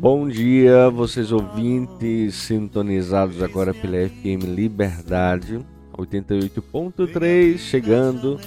Bom 0.00 0.26
dia, 0.26 0.88
vocês 0.88 1.30
ouvintes 1.30 2.34
sintonizados 2.34 3.42
agora 3.42 3.74
pela 3.74 4.08
FM 4.08 4.44
Liberdade 4.46 5.60
88.3, 5.94 7.58
chegando 7.58 8.40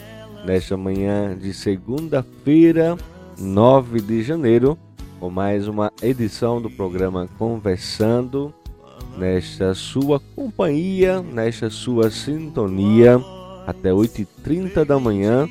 nesta 0.43 0.75
manhã 0.75 1.37
de 1.37 1.53
segunda-feira, 1.53 2.97
9 3.37 4.01
de 4.01 4.23
janeiro, 4.23 4.75
com 5.19 5.29
mais 5.29 5.67
uma 5.67 5.93
edição 6.01 6.59
do 6.59 6.71
programa 6.71 7.29
Conversando, 7.37 8.51
nesta 9.15 9.75
sua 9.75 10.19
companhia, 10.35 11.21
nesta 11.21 11.69
sua 11.69 12.09
sintonia, 12.09 13.21
até 13.67 13.91
8h30 13.91 14.83
da 14.83 14.97
manhã 14.99 15.47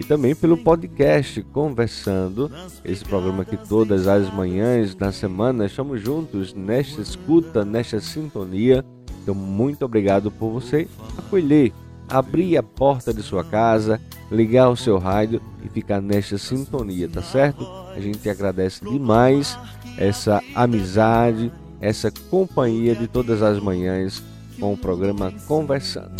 e 0.00 0.04
também 0.04 0.34
pelo 0.34 0.56
podcast 0.56 1.42
Conversando, 1.52 2.50
esse 2.82 3.04
programa 3.04 3.44
que 3.44 3.56
todas 3.58 4.08
as 4.08 4.32
manhãs 4.32 4.94
da 4.94 5.12
semana 5.12 5.66
estamos 5.66 6.00
juntos 6.00 6.54
nesta 6.54 7.02
escuta, 7.02 7.66
nesta 7.66 8.00
sintonia. 8.00 8.82
Então, 9.22 9.34
muito 9.34 9.84
obrigado 9.84 10.30
por 10.30 10.52
você 10.52 10.88
acolher, 11.18 11.70
abrir 12.08 12.56
a 12.56 12.62
porta 12.62 13.12
de 13.12 13.22
sua 13.22 13.44
casa, 13.44 14.00
ligar 14.32 14.70
o 14.70 14.76
seu 14.76 14.96
rádio 14.96 15.38
e 15.62 15.68
ficar 15.68 16.00
nesta 16.00 16.38
sintonia, 16.38 17.06
tá 17.06 17.20
certo? 17.20 17.62
A 17.94 18.00
gente 18.00 18.26
agradece 18.30 18.82
demais 18.82 19.58
essa 19.98 20.42
amizade, 20.54 21.52
essa 21.78 22.10
companhia 22.30 22.96
de 22.96 23.06
todas 23.06 23.42
as 23.42 23.60
manhãs 23.60 24.22
com 24.60 24.74
o 24.74 24.76
programa 24.76 25.32
Conversando. 25.48 26.12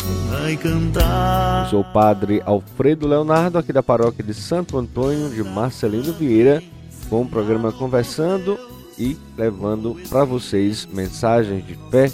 Eu 1.63 1.69
sou 1.69 1.81
o 1.81 1.93
padre 1.93 2.41
Alfredo 2.43 3.07
Leonardo, 3.07 3.57
aqui 3.57 3.71
da 3.71 3.83
paróquia 3.83 4.23
de 4.23 4.33
Santo 4.33 4.77
Antônio 4.77 5.29
de 5.29 5.43
Marcelino 5.43 6.11
Vieira, 6.11 6.61
com 7.09 7.21
o 7.21 7.27
programa 7.27 7.71
Conversando 7.71 8.57
e 8.97 9.15
levando 9.37 9.95
para 10.09 10.25
vocês 10.25 10.87
mensagens 10.91 11.65
de 11.65 11.77
fé, 11.91 12.11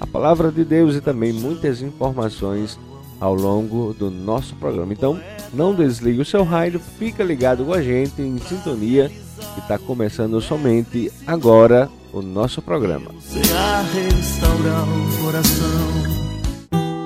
a 0.00 0.06
palavra 0.06 0.50
de 0.50 0.64
Deus 0.64 0.96
e 0.96 1.00
também 1.00 1.32
muitas 1.32 1.80
informações 1.80 2.78
ao 3.20 3.34
longo 3.34 3.94
do 3.94 4.10
nosso 4.10 4.56
programa. 4.56 4.92
Então, 4.92 5.20
não 5.52 5.74
desligue 5.74 6.20
o 6.20 6.24
seu 6.24 6.42
rádio, 6.42 6.80
fica 6.98 7.22
ligado 7.22 7.64
com 7.64 7.72
a 7.72 7.82
gente 7.82 8.20
em 8.20 8.38
sintonia 8.38 9.10
que 9.46 9.60
está 9.60 9.78
começando 9.78 10.40
somente 10.40 11.12
agora 11.26 11.88
o 12.12 12.22
nosso 12.22 12.60
programa. 12.62 13.10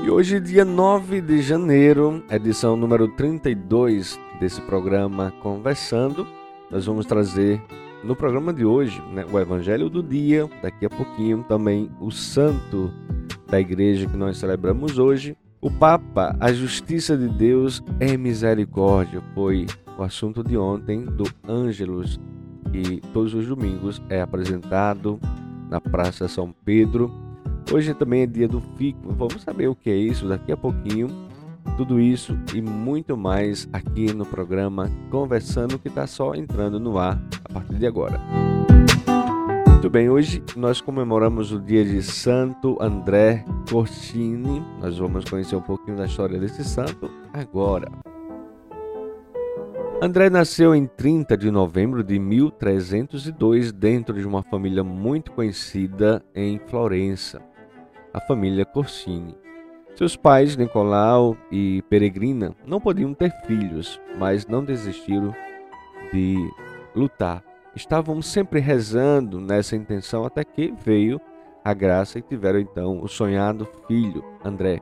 E 0.05 0.11
hoje, 0.11 0.41
dia 0.41 0.65
9 0.65 1.21
de 1.21 1.43
janeiro, 1.43 2.23
edição 2.31 2.77
número 2.77 3.09
32 3.09 4.19
desse 4.39 4.61
programa 4.63 5.33
Conversando, 5.43 6.27
nós 6.71 6.87
vamos 6.87 7.07
trazer 7.07 7.63
no 8.05 8.15
programa 8.15 8.53
de 8.53 8.65
hoje 8.65 9.01
né, 9.13 9.25
o 9.33 9.39
Evangelho 9.39 9.89
do 9.89 10.03
Dia, 10.03 10.49
daqui 10.63 10.85
a 10.85 10.91
pouquinho 10.91 11.43
também 11.49 11.91
o 12.01 12.11
Santo 12.11 12.93
da 13.49 13.59
Igreja 13.59 14.07
que 14.07 14.17
nós 14.17 14.37
celebramos 14.37 14.99
hoje. 14.99 15.37
O 15.61 15.71
Papa, 15.71 16.37
a 16.39 16.53
Justiça 16.53 17.17
de 17.17 17.29
Deus 17.29 17.83
é 17.99 18.17
Misericórdia, 18.17 19.23
foi 19.35 19.67
o 19.97 20.03
assunto 20.03 20.43
de 20.43 20.57
ontem 20.57 21.05
do 21.05 21.25
Ângelus 21.49 22.21
que 22.71 23.01
todos 23.13 23.35
os 23.35 23.47
domingos 23.47 24.03
é 24.09 24.21
apresentado 24.21 25.21
na 25.71 25.81
Praça 25.81 26.27
São 26.27 26.53
Pedro. 26.65 27.11
Hoje 27.73 27.95
também 27.95 28.23
é 28.23 28.27
dia 28.27 28.49
do 28.49 28.61
FICO, 28.77 29.13
vamos 29.13 29.43
saber 29.43 29.69
o 29.69 29.75
que 29.75 29.91
é 29.91 29.97
isso 29.97 30.29
daqui 30.29 30.53
a 30.53 30.57
pouquinho. 30.57 31.09
Tudo 31.77 31.99
isso 31.99 32.39
e 32.55 32.61
muito 32.61 33.17
mais 33.17 33.69
aqui 33.73 34.13
no 34.13 34.27
programa 34.27 34.91
Conversando, 35.11 35.79
que 35.79 35.89
está 35.89 36.07
só 36.07 36.35
entrando 36.35 36.79
no 36.79 36.99
ar 36.99 37.21
a 37.45 37.53
partir 37.53 37.75
de 37.75 37.87
agora. 37.87 38.21
Muito 39.69 39.91
bem, 39.91 40.09
hoje 40.09 40.43
nós 40.57 40.81
comemoramos 40.81 41.53
o 41.53 41.61
dia 41.61 41.85
de 41.85 42.03
Santo 42.03 42.77
André 42.81 43.45
Cortini. 43.71 44.63
Nós 44.81 44.99
vamos 44.99 45.25
conhecer 45.25 45.57
um 45.57 45.61
pouquinho 45.61 45.97
da 45.97 46.07
história 46.07 46.39
desse 46.39 46.65
santo 46.65 47.11
agora. 47.33 48.14
André 50.03 50.29
nasceu 50.29 50.75
em 50.75 50.87
30 50.87 51.37
de 51.37 51.51
novembro 51.51 52.03
de 52.03 52.19
1302 52.19 53.73
dentro 53.73 54.15
de 54.15 54.27
uma 54.27 54.43
família 54.43 54.83
muito 54.83 55.33
conhecida 55.33 56.23
em 56.35 56.59
Florença, 56.59 57.41
a 58.13 58.21
família 58.21 58.65
Corsini. 58.65 59.37
Seus 59.95 60.17
pais, 60.17 60.57
Nicolau 60.57 61.37
e 61.51 61.83
Peregrina, 61.89 62.55
não 62.67 62.81
podiam 62.81 63.15
ter 63.15 63.31
filhos, 63.47 64.01
mas 64.19 64.47
não 64.47 64.65
desistiram 64.65 65.33
de 66.13 66.37
lutar. 66.95 67.43
Estavam 67.75 68.21
sempre 68.21 68.61
rezando 68.61 69.41
nessa 69.41 69.77
intenção 69.77 70.25
até 70.25 70.45
que 70.45 70.75
veio 70.85 71.21
a 71.65 71.73
graça 71.73 72.19
e 72.19 72.23
tiveram 72.23 72.59
então 72.59 73.01
o 73.01 73.09
sonhado 73.09 73.67
filho, 73.87 74.25
André. 74.45 74.81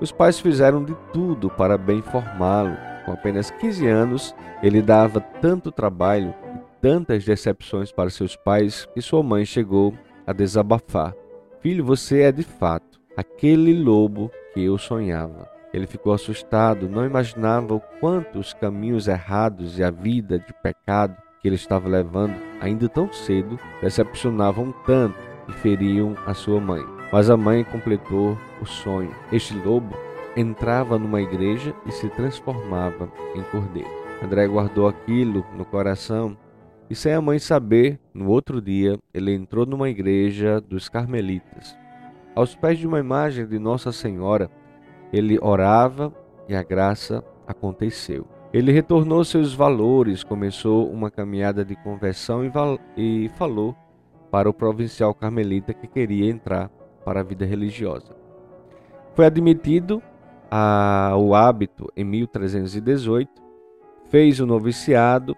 Os 0.00 0.10
pais 0.10 0.40
fizeram 0.40 0.82
de 0.82 0.94
tudo 1.12 1.48
para 1.48 1.78
bem 1.78 2.02
formá-lo, 2.02 2.76
com 3.04 3.12
apenas 3.12 3.50
15 3.50 3.86
anos, 3.86 4.34
ele 4.62 4.80
dava 4.82 5.20
tanto 5.20 5.70
trabalho 5.70 6.34
e 6.54 6.58
tantas 6.80 7.24
decepções 7.24 7.92
para 7.92 8.10
seus 8.10 8.36
pais 8.36 8.86
que 8.94 9.00
sua 9.00 9.22
mãe 9.22 9.44
chegou 9.44 9.94
a 10.26 10.32
desabafar. 10.32 11.14
Filho, 11.60 11.84
você 11.84 12.22
é 12.22 12.32
de 12.32 12.42
fato 12.42 13.00
aquele 13.16 13.72
lobo 13.82 14.30
que 14.52 14.62
eu 14.62 14.76
sonhava. 14.78 15.48
Ele 15.72 15.86
ficou 15.86 16.12
assustado, 16.12 16.88
não 16.88 17.04
imaginava 17.04 17.74
o 17.74 17.80
quanto 18.00 18.38
os 18.38 18.54
caminhos 18.54 19.08
errados 19.08 19.78
e 19.78 19.82
a 19.82 19.90
vida 19.90 20.38
de 20.38 20.52
pecado 20.62 21.16
que 21.40 21.48
ele 21.48 21.56
estava 21.56 21.88
levando, 21.88 22.34
ainda 22.60 22.88
tão 22.88 23.12
cedo, 23.12 23.58
decepcionavam 23.82 24.72
tanto 24.86 25.18
e 25.48 25.52
feriam 25.52 26.16
a 26.26 26.32
sua 26.32 26.60
mãe. 26.60 26.82
Mas 27.12 27.28
a 27.28 27.36
mãe 27.36 27.64
completou 27.64 28.38
o 28.62 28.66
sonho. 28.66 29.14
Este 29.32 29.54
lobo 29.54 29.94
entrava 30.36 30.98
numa 30.98 31.20
igreja 31.20 31.74
e 31.86 31.92
se 31.92 32.08
transformava 32.08 33.10
em 33.34 33.42
cordeiro. 33.44 33.88
André 34.22 34.46
guardou 34.46 34.88
aquilo 34.88 35.44
no 35.56 35.64
coração 35.64 36.36
e, 36.88 36.94
sem 36.94 37.12
a 37.12 37.20
mãe 37.20 37.38
saber, 37.38 37.98
no 38.12 38.28
outro 38.28 38.60
dia 38.60 38.98
ele 39.12 39.34
entrou 39.34 39.66
numa 39.66 39.88
igreja 39.88 40.60
dos 40.60 40.88
carmelitas. 40.88 41.76
Aos 42.34 42.54
pés 42.54 42.78
de 42.78 42.86
uma 42.86 42.98
imagem 42.98 43.46
de 43.46 43.58
Nossa 43.58 43.92
Senhora, 43.92 44.50
ele 45.12 45.38
orava 45.40 46.12
e 46.48 46.54
a 46.54 46.62
graça 46.62 47.24
aconteceu. 47.46 48.26
Ele 48.52 48.72
retornou 48.72 49.24
seus 49.24 49.52
valores, 49.54 50.22
começou 50.22 50.90
uma 50.90 51.10
caminhada 51.10 51.64
de 51.64 51.74
conversão 51.76 52.42
e, 52.96 53.28
falou 53.30 53.74
para 54.30 54.48
o 54.48 54.54
provincial 54.54 55.14
carmelita 55.14 55.74
que 55.74 55.86
queria 55.86 56.30
entrar 56.30 56.68
para 57.04 57.20
a 57.20 57.22
vida 57.22 57.44
religiosa. 57.44 58.16
Foi 59.14 59.26
admitido 59.26 60.02
ao 60.56 61.34
hábito 61.34 61.90
em 61.96 62.04
1318, 62.04 63.30
fez 64.06 64.40
o 64.40 64.46
noviciado, 64.46 65.34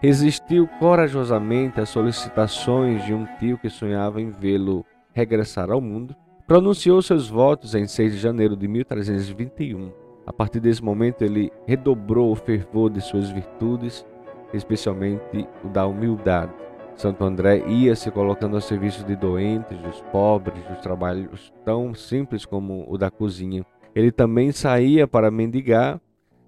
resistiu 0.00 0.68
corajosamente 0.78 1.80
às 1.80 1.88
solicitações 1.88 3.04
de 3.04 3.14
um 3.14 3.26
tio 3.38 3.58
que 3.58 3.68
sonhava 3.68 4.20
em 4.20 4.30
vê-lo 4.30 4.84
regressar 5.12 5.70
ao 5.70 5.80
mundo, 5.80 6.14
Pronunciou 6.46 7.00
seus 7.00 7.26
votos 7.26 7.74
em 7.74 7.86
6 7.86 8.12
de 8.12 8.18
janeiro 8.18 8.54
de 8.54 8.68
1321. 8.68 9.90
A 10.26 10.32
partir 10.32 10.60
desse 10.60 10.84
momento, 10.84 11.22
ele 11.22 11.50
redobrou 11.66 12.30
o 12.30 12.34
fervor 12.34 12.90
de 12.90 13.00
suas 13.00 13.30
virtudes, 13.30 14.04
especialmente 14.52 15.48
o 15.64 15.68
da 15.68 15.86
humildade. 15.86 16.52
Santo 16.96 17.24
André 17.24 17.64
ia 17.66 17.96
se 17.96 18.10
colocando 18.10 18.56
ao 18.56 18.60
serviço 18.60 19.06
de 19.06 19.16
doentes, 19.16 19.78
dos 19.78 20.02
pobres, 20.12 20.62
dos 20.64 20.80
trabalhos 20.80 21.50
tão 21.64 21.94
simples 21.94 22.44
como 22.44 22.84
o 22.88 22.98
da 22.98 23.10
cozinha. 23.10 23.64
Ele 23.94 24.10
também 24.10 24.52
saía 24.52 25.06
para 25.06 25.30
mendigar 25.30 26.00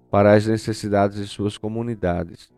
para 0.09 0.33
as 0.33 0.47
necessidades 0.47 1.17
de 1.17 1.27
suas 1.27 1.57
comunidades. 1.57 2.51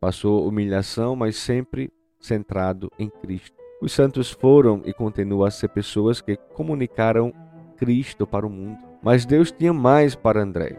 Passou 0.00 0.46
humilhação, 0.46 1.16
mas 1.16 1.36
sempre 1.36 1.90
centrado 2.20 2.90
em 2.98 3.08
Cristo. 3.08 3.56
Os 3.80 3.92
santos 3.92 4.30
foram 4.30 4.82
e 4.84 4.92
continuam 4.92 5.44
a 5.44 5.50
ser 5.50 5.68
pessoas 5.68 6.20
que 6.20 6.36
comunicaram 6.54 7.32
Cristo 7.76 8.26
para 8.26 8.46
o 8.46 8.50
mundo. 8.50 8.78
Mas 9.02 9.24
Deus 9.24 9.52
tinha 9.52 9.72
mais 9.72 10.14
para 10.14 10.42
André. 10.42 10.76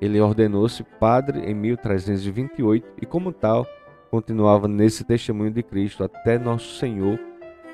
Ele 0.00 0.20
ordenou-se 0.20 0.82
padre 0.98 1.40
em 1.40 1.54
1328 1.54 2.86
e, 3.00 3.06
como 3.06 3.32
tal, 3.32 3.66
continuava 4.10 4.68
nesse 4.68 5.04
testemunho 5.04 5.50
de 5.50 5.62
Cristo 5.62 6.04
até 6.04 6.38
Nosso 6.38 6.78
Senhor 6.78 7.18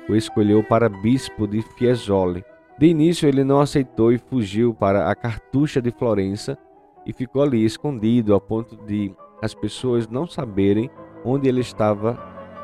o 0.07 0.15
escolheu 0.15 0.63
para 0.63 0.89
bispo 0.89 1.47
de 1.47 1.61
Fiesole. 1.61 2.43
De 2.79 2.87
início, 2.87 3.27
ele 3.27 3.43
não 3.43 3.59
aceitou 3.59 4.09
e 4.09 4.17
fugiu 4.17 4.73
para 4.73 5.11
a 5.11 5.13
Cartucha 5.13 5.81
de 5.81 5.91
Florença 5.91 6.57
e 7.05 7.11
ficou 7.11 7.43
ali 7.43 7.65
escondido 7.65 8.33
a 8.33 8.39
ponto 8.39 8.77
de 8.85 9.13
as 9.41 9.53
pessoas 9.53 10.07
não 10.07 10.25
saberem 10.25 10.89
onde 11.25 11.49
ele 11.49 11.59
estava 11.59 12.17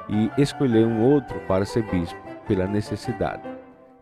e 0.08 0.42
escolher 0.42 0.88
um 0.88 1.04
outro 1.04 1.38
para 1.50 1.66
ser 1.66 1.84
bispo, 1.92 2.18
pela 2.48 2.66
necessidade. 2.66 3.44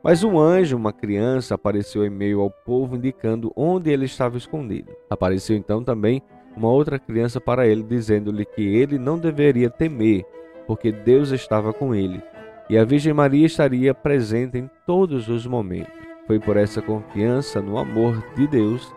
Mas 0.03 0.23
um 0.23 0.37
anjo, 0.37 0.77
uma 0.77 0.93
criança, 0.93 1.55
apareceu 1.55 2.05
em 2.05 2.11
meio 2.11 2.41
ao 2.41 2.51
povo, 2.51 2.95
indicando 2.95 3.51
onde 3.55 3.89
ele 3.89 4.05
estava 4.05 4.37
escondido. 4.37 4.91
Apareceu 5.09 5.57
então 5.57 5.83
também 5.83 6.21
uma 6.55 6.69
outra 6.69 6.99
criança 6.99 7.41
para 7.41 7.65
ele, 7.65 7.81
dizendo-lhe 7.81 8.45
que 8.45 8.61
ele 8.61 8.99
não 8.99 9.17
deveria 9.17 9.67
temer, 9.67 10.23
porque 10.67 10.91
Deus 10.91 11.31
estava 11.31 11.73
com 11.73 11.95
ele, 11.95 12.21
e 12.69 12.77
a 12.77 12.85
Virgem 12.85 13.13
Maria 13.13 13.47
estaria 13.47 13.95
presente 13.95 14.59
em 14.59 14.69
todos 14.85 15.27
os 15.27 15.47
momentos. 15.47 16.02
Foi 16.25 16.39
por 16.39 16.55
essa 16.55 16.81
confiança 16.81 17.61
no 17.61 17.77
amor 17.77 18.23
de 18.35 18.47
Deus 18.47 18.93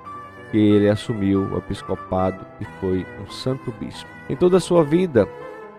que 0.51 0.59
ele 0.59 0.89
assumiu 0.89 1.43
o 1.43 1.59
episcopado 1.59 2.47
e 2.61 2.65
foi 2.81 3.05
um 3.21 3.31
santo 3.31 3.73
bispo. 3.73 4.09
Em 4.29 4.37
toda 4.37 4.59
a 4.59 4.61
sua 4.61 4.85
vida, 4.85 5.29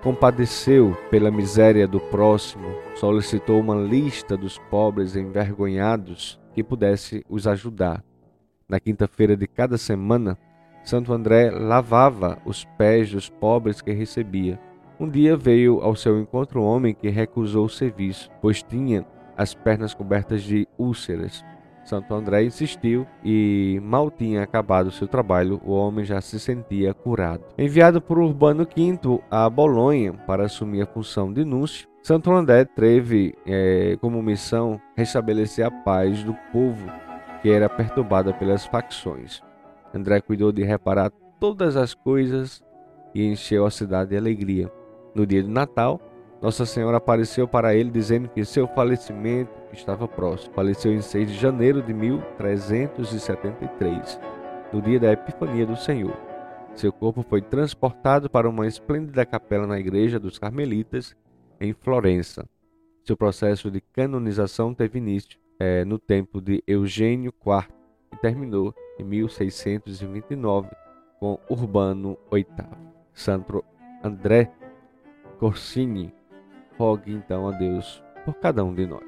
compadeceu 0.04 0.96
pela 1.10 1.32
miséria 1.32 1.88
do 1.88 2.00
próximo, 2.00 2.68
solicitou 2.96 3.60
uma 3.62 3.76
lista 3.76 4.36
dos 4.36 4.58
pobres 4.70 5.16
envergonhados 5.16 6.40
que 6.54 6.64
pudesse 6.64 7.26
os 7.30 7.48
ajudar. 7.48 8.04
Na 8.68 8.80
quinta-feira 8.80 9.38
de 9.38 9.48
cada 9.48 9.78
semana, 9.78 10.38
Santo 10.84 11.14
André 11.14 11.50
lavava 11.50 12.38
os 12.46 12.66
pés 12.78 13.12
dos 13.12 13.30
pobres 13.30 13.82
que 13.82 13.92
recebia. 13.92 14.60
Um 15.00 15.10
dia 15.10 15.38
veio 15.38 15.80
ao 15.82 15.96
seu 15.96 16.20
encontro 16.20 16.62
um 16.62 16.66
homem 16.66 16.94
que 16.94 17.10
recusou 17.10 17.66
o 17.66 17.70
serviço, 17.70 18.30
pois 18.42 18.62
tinha 18.62 19.06
as 19.38 19.54
pernas 19.54 19.94
cobertas 19.94 20.42
de 20.44 20.68
úlceras. 20.78 21.46
Santo 21.86 22.14
André 22.14 22.44
insistiu 22.44 23.08
e 23.24 23.80
mal 23.82 24.12
tinha 24.12 24.44
acabado 24.44 24.92
seu 24.92 25.08
trabalho, 25.08 25.62
o 25.64 25.72
homem 25.72 26.04
já 26.04 26.20
se 26.20 26.38
sentia 26.38 26.94
curado. 26.94 27.46
Enviado 27.58 28.02
por 28.02 28.20
Urbano 28.20 28.66
V 28.66 29.22
a 29.32 29.50
Bolonha 29.50 30.12
para 30.12 30.46
assumir 30.46 30.82
a 30.82 30.86
função 30.86 31.32
de 31.32 31.46
núncio, 31.46 31.88
Santo 32.04 32.30
André 32.32 32.66
teve 32.66 33.36
é, 33.46 33.98
como 34.02 34.22
missão 34.22 34.82
restabelecer 34.98 35.66
a 35.66 35.72
paz 35.72 36.24
do 36.24 36.34
povo 36.52 36.86
que 37.42 37.50
era 37.50 37.70
perturbada 37.70 38.34
pelas 38.34 38.66
facções. 38.66 39.42
André 39.94 40.20
cuidou 40.20 40.52
de 40.52 40.64
reparar 40.64 41.12
todas 41.40 41.78
as 41.78 41.94
coisas 41.94 42.64
e 43.14 43.26
encheu 43.26 43.66
a 43.66 43.72
cidade 43.72 44.10
de 44.10 44.18
alegria. 44.18 44.72
No 45.16 45.26
dia 45.26 45.42
de 45.42 45.50
Natal, 45.50 46.02
nossa 46.42 46.66
Senhora 46.66 46.98
apareceu 46.98 47.48
para 47.48 47.76
ele 47.76 47.90
dizendo 47.90 48.28
que 48.30 48.44
seu 48.46 48.68
falecimento 48.68 49.52
estava 49.74 50.08
próximo. 50.08 50.54
Faleceu 50.54 50.94
em 50.94 51.02
6 51.02 51.32
de 51.32 51.38
janeiro 51.38 51.82
de 51.82 51.92
1373, 51.94 54.20
no 54.72 54.80
dia 54.82 55.00
da 55.00 55.12
Epifania 55.12 55.66
do 55.66 55.76
Senhor. 55.76 56.16
Seu 56.76 56.94
corpo 56.94 57.24
foi 57.24 57.42
transportado 57.42 58.30
para 58.30 58.48
uma 58.48 58.68
esplêndida 58.68 59.26
capela 59.26 59.66
na 59.66 59.80
igreja 59.80 60.20
dos 60.20 60.38
Carmelitas, 60.38 61.16
em 61.60 61.74
Florença. 61.74 62.48
Seu 63.04 63.18
processo 63.18 63.72
de 63.72 63.82
canonização 63.82 64.76
teve 64.76 65.00
início 65.00 65.40
é, 65.60 65.84
no 65.84 65.98
tempo 65.98 66.40
de 66.40 66.64
Eugênio 66.68 67.34
IV 67.42 67.68
e 68.14 68.18
terminou 68.18 68.76
em 69.00 69.04
1629 69.04 70.70
com 71.20 71.40
Urbano 71.50 72.16
VIII. 72.32 72.46
Santo 73.12 73.66
André 74.04 74.52
Corsini 75.40 76.14
Rogue 76.78 77.14
então 77.14 77.48
a 77.48 77.52
Deus 77.52 78.04
por 78.26 78.36
cada 78.36 78.64
um 78.64 78.74
de 78.74 78.86
nós. 78.86 79.04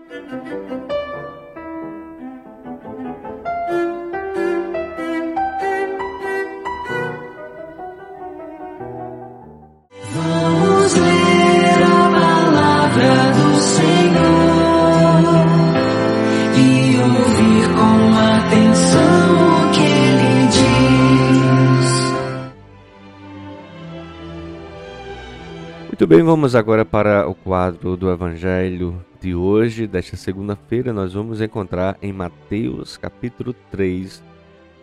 Bem, 26.09 26.23
vamos 26.23 26.55
agora 26.55 26.83
para 26.83 27.29
o 27.29 27.35
quadro 27.35 27.95
do 27.95 28.11
Evangelho 28.11 29.05
de 29.21 29.35
hoje, 29.35 29.85
desta 29.85 30.17
segunda-feira. 30.17 30.91
Nós 30.91 31.13
vamos 31.13 31.39
encontrar 31.39 31.99
em 32.01 32.11
Mateus 32.11 32.97
capítulo 32.97 33.53
3, 33.69 34.23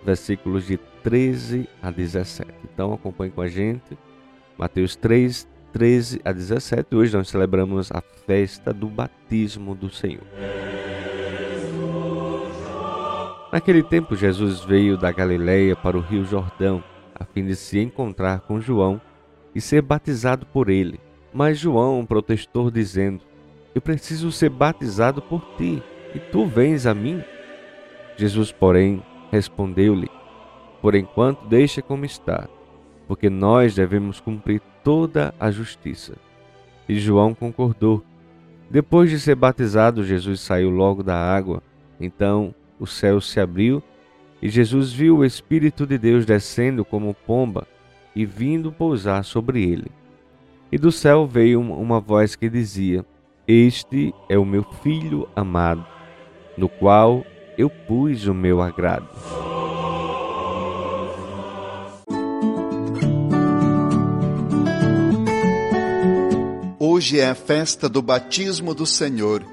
versículos 0.04 0.68
de 0.68 0.76
13 1.02 1.68
a 1.82 1.90
17. 1.90 2.48
Então 2.72 2.92
acompanhe 2.92 3.32
com 3.32 3.40
a 3.40 3.48
gente. 3.48 3.98
Mateus 4.56 4.94
3, 4.94 5.48
13 5.72 6.20
a 6.24 6.30
17. 6.30 6.94
Hoje 6.94 7.16
nós 7.16 7.28
celebramos 7.28 7.90
a 7.90 8.00
festa 8.00 8.72
do 8.72 8.86
batismo 8.86 9.74
do 9.74 9.90
Senhor. 9.90 10.22
Naquele 13.52 13.82
tempo, 13.82 14.14
Jesus 14.14 14.60
veio 14.60 14.96
da 14.96 15.10
Galileia 15.10 15.74
para 15.74 15.98
o 15.98 16.00
rio 16.00 16.24
Jordão, 16.24 16.84
a 17.12 17.24
fim 17.24 17.44
de 17.44 17.56
se 17.56 17.80
encontrar 17.80 18.42
com 18.42 18.60
João 18.60 19.00
e 19.52 19.60
ser 19.60 19.82
batizado 19.82 20.46
por 20.46 20.68
ele. 20.68 21.00
Mas 21.36 21.58
João 21.58 22.06
protestou, 22.06 22.70
dizendo: 22.70 23.20
Eu 23.74 23.82
preciso 23.82 24.32
ser 24.32 24.48
batizado 24.48 25.20
por 25.20 25.42
ti, 25.58 25.82
e 26.14 26.18
tu 26.18 26.46
vens 26.46 26.86
a 26.86 26.94
mim? 26.94 27.22
Jesus, 28.16 28.50
porém, 28.50 29.02
respondeu-lhe: 29.30 30.08
Por 30.80 30.94
enquanto, 30.94 31.46
deixa 31.46 31.82
como 31.82 32.06
está, 32.06 32.48
porque 33.06 33.28
nós 33.28 33.74
devemos 33.74 34.18
cumprir 34.18 34.62
toda 34.82 35.34
a 35.38 35.50
justiça. 35.50 36.14
E 36.88 36.98
João 36.98 37.34
concordou. 37.34 38.02
Depois 38.70 39.10
de 39.10 39.20
ser 39.20 39.34
batizado, 39.34 40.04
Jesus 40.04 40.40
saiu 40.40 40.70
logo 40.70 41.02
da 41.02 41.16
água. 41.16 41.62
Então 42.00 42.54
o 42.80 42.86
céu 42.86 43.20
se 43.20 43.38
abriu 43.38 43.82
e 44.40 44.48
Jesus 44.48 44.90
viu 44.90 45.18
o 45.18 45.24
Espírito 45.24 45.86
de 45.86 45.98
Deus 45.98 46.24
descendo 46.24 46.82
como 46.82 47.12
pomba 47.12 47.66
e 48.14 48.24
vindo 48.24 48.72
pousar 48.72 49.22
sobre 49.22 49.62
ele. 49.62 49.90
E 50.70 50.78
do 50.78 50.90
céu 50.90 51.26
veio 51.26 51.60
uma 51.60 52.00
voz 52.00 52.34
que 52.34 52.48
dizia: 52.48 53.04
Este 53.46 54.12
é 54.28 54.36
o 54.36 54.44
meu 54.44 54.64
filho 54.82 55.28
amado, 55.36 55.86
no 56.56 56.68
qual 56.68 57.24
eu 57.56 57.70
pus 57.70 58.26
o 58.26 58.34
meu 58.34 58.60
agrado. 58.60 59.08
Hoje 66.78 67.20
é 67.20 67.30
a 67.30 67.34
festa 67.34 67.88
do 67.88 68.02
batismo 68.02 68.74
do 68.74 68.86
Senhor. 68.86 69.44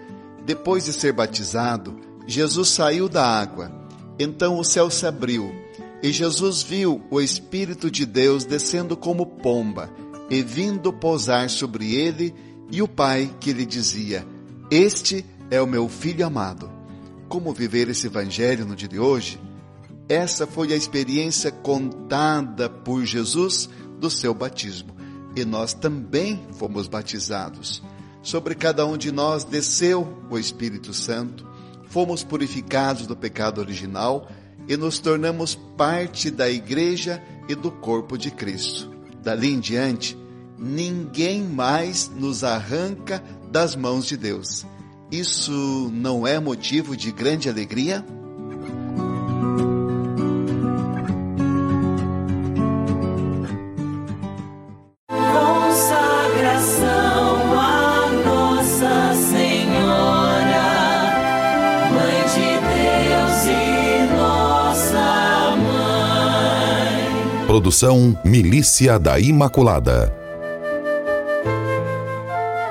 Depois 0.45 0.85
de 0.85 0.93
ser 0.93 1.13
batizado, 1.13 1.95
Jesus 2.25 2.69
saiu 2.69 3.07
da 3.07 3.25
água. 3.25 3.71
Então 4.17 4.57
o 4.57 4.63
céu 4.63 4.89
se 4.89 5.05
abriu 5.05 5.53
e 6.01 6.11
Jesus 6.11 6.61
viu 6.61 7.01
o 7.09 7.21
Espírito 7.21 7.89
de 7.89 8.05
Deus 8.05 8.43
descendo 8.45 8.97
como 8.97 9.25
pomba 9.25 9.89
e 10.33 10.41
vindo 10.41 10.91
pousar 10.91 11.49
sobre 11.49 11.93
ele 11.93 12.33
e 12.71 12.81
o 12.81 12.87
Pai 12.87 13.31
que 13.39 13.53
lhe 13.53 13.65
dizia: 13.65 14.25
Este 14.71 15.23
é 15.51 15.61
o 15.61 15.67
meu 15.67 15.87
filho 15.87 16.25
amado. 16.25 16.71
Como 17.29 17.53
viver 17.53 17.87
esse 17.89 18.07
evangelho 18.07 18.65
no 18.65 18.75
dia 18.75 18.87
de 18.87 18.99
hoje? 18.99 19.39
Essa 20.09 20.47
foi 20.47 20.73
a 20.73 20.75
experiência 20.75 21.51
contada 21.51 22.69
por 22.69 23.05
Jesus 23.05 23.69
do 23.99 24.09
seu 24.09 24.33
batismo. 24.33 24.95
E 25.35 25.45
nós 25.45 25.73
também 25.73 26.47
fomos 26.53 26.87
batizados. 26.87 27.83
Sobre 28.21 28.55
cada 28.55 28.85
um 28.85 28.97
de 28.97 29.11
nós 29.11 29.43
desceu 29.43 30.17
o 30.29 30.37
Espírito 30.37 30.93
Santo, 30.93 31.47
fomos 31.85 32.23
purificados 32.23 33.05
do 33.05 33.15
pecado 33.15 33.59
original 33.61 34.27
e 34.67 34.75
nos 34.77 34.99
tornamos 34.99 35.55
parte 35.55 36.31
da 36.31 36.49
igreja 36.49 37.21
e 37.47 37.53
do 37.55 37.71
corpo 37.71 38.17
de 38.17 38.31
Cristo. 38.31 38.91
Dali 39.21 39.53
em 39.53 39.59
diante, 39.59 40.17
ninguém 40.63 41.43
mais 41.43 42.09
nos 42.15 42.43
arranca 42.43 43.21
das 43.51 43.75
mãos 43.75 44.05
de 44.07 44.15
Deus. 44.15 44.65
Isso 45.11 45.91
não 45.93 46.25
é 46.25 46.39
motivo 46.39 46.95
de 46.95 47.11
grande 47.11 47.49
alegria? 47.49 48.03
Produção 67.45 68.19
Milícia 68.25 68.97
da 68.97 69.19
Imaculada. 69.19 70.22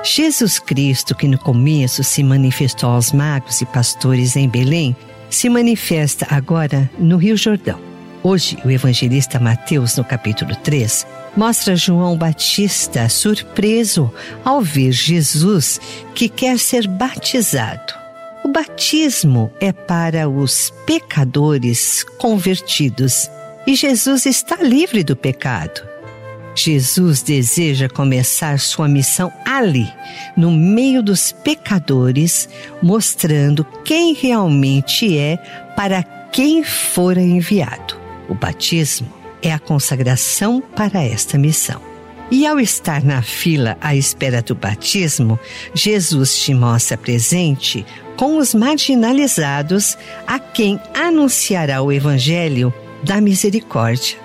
Jesus 0.02 0.58
Cristo, 0.58 1.14
que 1.14 1.28
no 1.28 1.38
começo 1.38 2.02
se 2.02 2.24
manifestou 2.24 2.90
aos 2.90 3.12
magos 3.12 3.60
e 3.60 3.66
pastores 3.66 4.34
em 4.34 4.48
Belém, 4.48 4.96
se 5.30 5.48
manifesta 5.48 6.26
agora 6.28 6.90
no 6.98 7.16
Rio 7.16 7.36
Jordão. 7.36 7.78
Hoje, 8.20 8.58
o 8.64 8.70
evangelista 8.70 9.38
Mateus, 9.38 9.96
no 9.96 10.04
capítulo 10.04 10.56
3, 10.56 11.06
mostra 11.36 11.76
João 11.76 12.16
Batista 12.16 13.08
surpreso 13.08 14.12
ao 14.44 14.60
ver 14.60 14.90
Jesus 14.90 15.80
que 16.14 16.28
quer 16.28 16.58
ser 16.58 16.88
batizado. 16.88 17.94
O 18.44 18.48
batismo 18.48 19.52
é 19.60 19.72
para 19.72 20.28
os 20.28 20.72
pecadores 20.84 22.04
convertidos 22.18 23.30
e 23.66 23.76
Jesus 23.76 24.26
está 24.26 24.56
livre 24.56 25.04
do 25.04 25.14
pecado. 25.14 25.91
Jesus 26.54 27.22
deseja 27.22 27.88
começar 27.88 28.58
sua 28.58 28.86
missão 28.86 29.32
ali, 29.44 29.90
no 30.36 30.50
meio 30.50 31.02
dos 31.02 31.32
pecadores, 31.32 32.48
mostrando 32.82 33.64
quem 33.84 34.14
realmente 34.14 35.16
é 35.16 35.36
para 35.76 36.02
quem 36.02 36.62
fora 36.62 37.20
enviado. 37.20 37.96
O 38.28 38.34
batismo 38.34 39.08
é 39.42 39.52
a 39.52 39.58
consagração 39.58 40.62
para 40.74 41.02
esta 41.02 41.36
missão. 41.38 41.80
E 42.30 42.46
ao 42.46 42.58
estar 42.58 43.02
na 43.04 43.20
fila 43.20 43.76
à 43.80 43.94
espera 43.94 44.40
do 44.40 44.54
batismo, 44.54 45.38
Jesus 45.74 46.38
te 46.38 46.54
mostra 46.54 46.96
presente 46.96 47.84
com 48.16 48.38
os 48.38 48.54
marginalizados 48.54 49.98
a 50.26 50.38
quem 50.38 50.80
anunciará 50.94 51.82
o 51.82 51.92
Evangelho 51.92 52.72
da 53.02 53.20
misericórdia. 53.20 54.21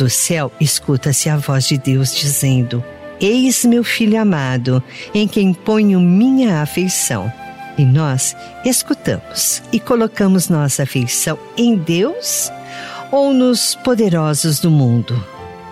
Do 0.00 0.08
céu 0.08 0.50
escuta-se 0.58 1.28
a 1.28 1.36
voz 1.36 1.66
de 1.66 1.76
Deus 1.76 2.16
dizendo: 2.16 2.82
Eis 3.20 3.66
meu 3.66 3.84
filho 3.84 4.18
amado, 4.18 4.82
em 5.12 5.28
quem 5.28 5.52
ponho 5.52 6.00
minha 6.00 6.62
afeição. 6.62 7.30
E 7.76 7.84
nós 7.84 8.34
escutamos 8.64 9.62
e 9.70 9.78
colocamos 9.78 10.48
nossa 10.48 10.84
afeição 10.84 11.38
em 11.54 11.76
Deus 11.76 12.50
ou 13.12 13.34
nos 13.34 13.74
poderosos 13.74 14.58
do 14.58 14.70
mundo. 14.70 15.22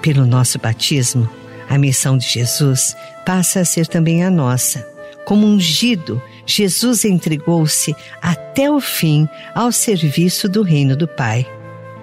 Pelo 0.03 0.27
nosso 0.27 0.59
batismo, 0.59 1.27
a 1.67 1.79
missão 1.79 2.19
de 2.19 2.29
Jesus 2.29 2.95
passa 3.25 3.61
a 3.61 3.65
ser 3.65 3.87
também 3.87 4.25
a 4.25 4.31
nossa. 4.31 4.87
Como 5.25 5.47
ungido, 5.47 6.21
Jesus 6.45 7.07
entregou-se 7.07 7.97
até 8.21 8.71
o 8.71 8.79
fim 8.79 9.27
ao 9.55 9.73
serviço 9.73 10.51
do 10.51 10.63
reino 10.63 10.95
do 10.95 11.09
Pai. 11.09 11.47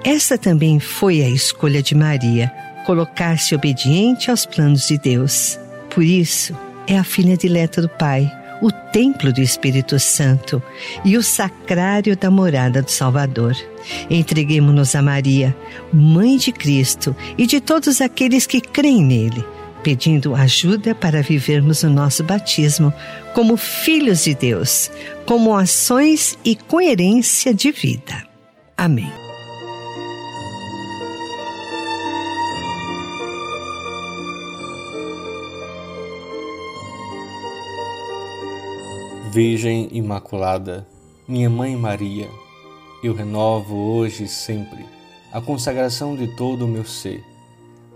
Essa 0.06 0.38
também 0.38 0.80
foi 0.80 1.24
a 1.24 1.28
escolha 1.28 1.82
de 1.82 1.96
Maria, 1.96 2.54
colocar-se 2.86 3.56
obediente 3.56 4.30
aos 4.30 4.46
planos 4.46 4.88
de 4.88 5.00
Deus. 5.00 5.60
Por 5.90 6.04
isso, 6.04 6.56
é 6.86 6.96
a 6.96 7.04
filha 7.04 7.36
dileta 7.36 7.82
do 7.82 7.90
Pai, 7.90 8.32
o 8.62 8.70
templo 8.72 9.34
do 9.34 9.42
Espírito 9.42 10.00
Santo 10.00 10.62
e 11.04 11.18
o 11.18 11.24
sacrário 11.24 12.16
da 12.16 12.30
morada 12.30 12.84
do 12.84 12.92
Salvador. 12.92 13.58
Entreguemos-nos 14.08 14.94
a 14.94 15.02
Maria, 15.02 15.58
Mãe 15.92 16.38
de 16.38 16.52
Cristo 16.52 17.16
e 17.36 17.48
de 17.48 17.60
todos 17.60 18.00
aqueles 18.00 18.46
que 18.46 18.62
creem 18.62 19.04
nele, 19.04 19.44
pedindo 19.82 20.36
ajuda 20.36 20.94
para 20.94 21.24
vivermos 21.24 21.82
o 21.82 21.90
nosso 21.90 22.24
batismo 22.24 22.94
como 23.34 23.58
filhos 23.58 24.24
de 24.24 24.36
Deus, 24.36 24.92
como 25.26 25.58
ações 25.58 26.38
e 26.46 26.56
coerência 26.56 27.56
de 27.56 27.72
vida. 27.72 28.24
Amém. 28.78 29.25
Virgem 39.36 39.90
Imaculada, 39.92 40.88
minha 41.28 41.50
Mãe 41.50 41.76
Maria, 41.76 42.30
eu 43.04 43.14
renovo 43.14 43.76
hoje 43.76 44.24
e 44.24 44.28
sempre 44.30 44.86
a 45.30 45.42
consagração 45.42 46.16
de 46.16 46.26
todo 46.38 46.64
o 46.64 46.68
meu 46.70 46.86
ser, 46.86 47.22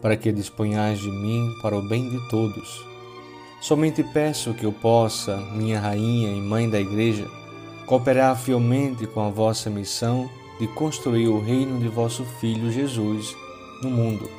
para 0.01 0.17
que 0.17 0.33
disponhais 0.33 0.99
de 0.99 1.09
mim 1.09 1.49
para 1.61 1.77
o 1.77 1.87
bem 1.87 2.09
de 2.09 2.29
todos. 2.29 2.85
Somente 3.61 4.03
peço 4.03 4.53
que 4.53 4.65
eu 4.65 4.73
possa, 4.73 5.37
minha 5.53 5.79
Rainha 5.79 6.29
e 6.29 6.41
Mãe 6.41 6.69
da 6.69 6.77
Igreja, 6.77 7.25
cooperar 7.85 8.37
fielmente 8.37 9.07
com 9.07 9.21
a 9.21 9.29
vossa 9.29 9.69
missão 9.69 10.29
de 10.59 10.67
construir 10.67 11.29
o 11.29 11.39
reino 11.39 11.79
de 11.79 11.87
vosso 11.87 12.25
Filho 12.41 12.69
Jesus 12.69 13.33
no 13.81 13.89
mundo. 13.89 14.29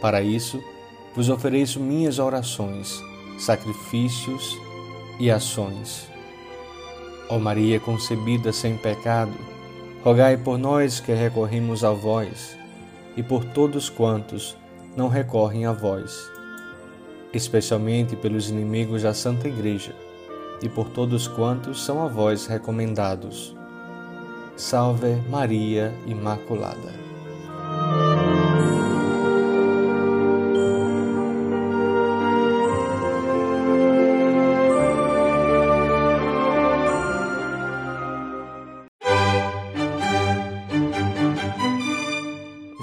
Para 0.00 0.20
isso, 0.20 0.60
vos 1.14 1.28
ofereço 1.28 1.78
minhas 1.78 2.18
orações, 2.18 3.00
sacrifícios 3.38 4.60
e 5.22 5.30
ações. 5.30 6.10
Ó 7.28 7.38
Maria 7.38 7.78
concebida 7.78 8.52
sem 8.52 8.76
pecado, 8.76 9.32
rogai 10.02 10.36
por 10.36 10.58
nós 10.58 10.98
que 10.98 11.12
recorremos 11.12 11.84
a 11.84 11.92
vós 11.92 12.58
e 13.16 13.22
por 13.22 13.44
todos 13.44 13.88
quantos 13.88 14.56
não 14.96 15.06
recorrem 15.06 15.64
a 15.64 15.72
vós, 15.72 16.28
especialmente 17.32 18.16
pelos 18.16 18.50
inimigos 18.50 19.04
da 19.04 19.14
Santa 19.14 19.46
Igreja 19.46 19.94
e 20.60 20.68
por 20.68 20.88
todos 20.88 21.28
quantos 21.28 21.84
são 21.84 22.02
a 22.02 22.08
vós 22.08 22.46
recomendados. 22.48 23.56
Salve 24.56 25.14
Maria 25.30 25.94
Imaculada. 26.04 27.11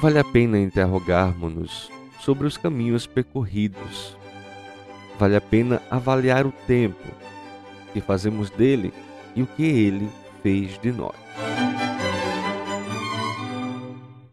Vale 0.10 0.18
a 0.18 0.24
pena 0.24 0.58
interrogarmos-nos 0.58 1.92
sobre 2.20 2.48
os 2.48 2.58
caminhos 2.58 3.06
percorridos. 3.06 4.18
Vale 5.20 5.36
a 5.36 5.42
pena 5.42 5.80
avaliar 5.88 6.48
o 6.48 6.52
tempo 6.66 7.08
que 7.94 8.02
fazemos 8.02 8.50
dele 8.50 8.92
e 9.36 9.44
o 9.44 9.46
que 9.46 9.62
ele 9.62 10.10
fez 10.42 10.80
de 10.80 10.92
nós. 10.92 11.16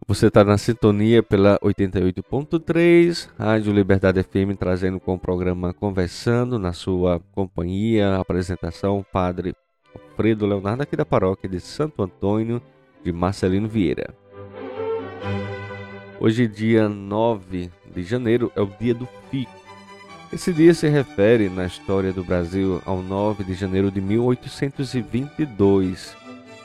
Você 0.07 0.29
está 0.29 0.43
na 0.43 0.57
sintonia 0.57 1.23
pela 1.23 1.59
88.3, 1.59 3.29
Rádio 3.39 3.71
Liberdade 3.71 4.23
FM, 4.23 4.57
trazendo 4.59 4.99
com 4.99 5.13
o 5.13 5.19
programa 5.19 5.75
Conversando, 5.75 6.59
na 6.59 6.73
sua 6.73 7.21
companhia, 7.33 8.17
apresentação, 8.17 9.05
Padre 9.13 9.55
Alfredo 9.95 10.47
Leonardo, 10.47 10.85
aqui 10.85 10.97
da 10.97 11.05
paróquia 11.05 11.51
de 11.51 11.61
Santo 11.61 12.03
Antônio 12.03 12.63
de 13.05 13.13
Marcelino 13.13 13.69
Vieira. 13.69 14.15
Hoje, 16.27 16.49
dia 16.49 16.89
9 16.89 17.71
de 17.95 18.03
janeiro, 18.03 18.51
é 18.57 18.61
o 18.61 18.67
dia 18.67 18.93
do 18.93 19.07
Fico. 19.31 19.53
Esse 20.33 20.53
dia 20.53 20.75
se 20.75 20.89
refere, 20.89 21.49
na 21.49 21.67
história 21.67 22.13
do 22.13 22.25
Brasil, 22.25 22.83
ao 22.85 23.01
9 23.01 23.45
de 23.45 23.55
janeiro 23.55 23.93
de 23.93 24.01
1822, 24.01 26.17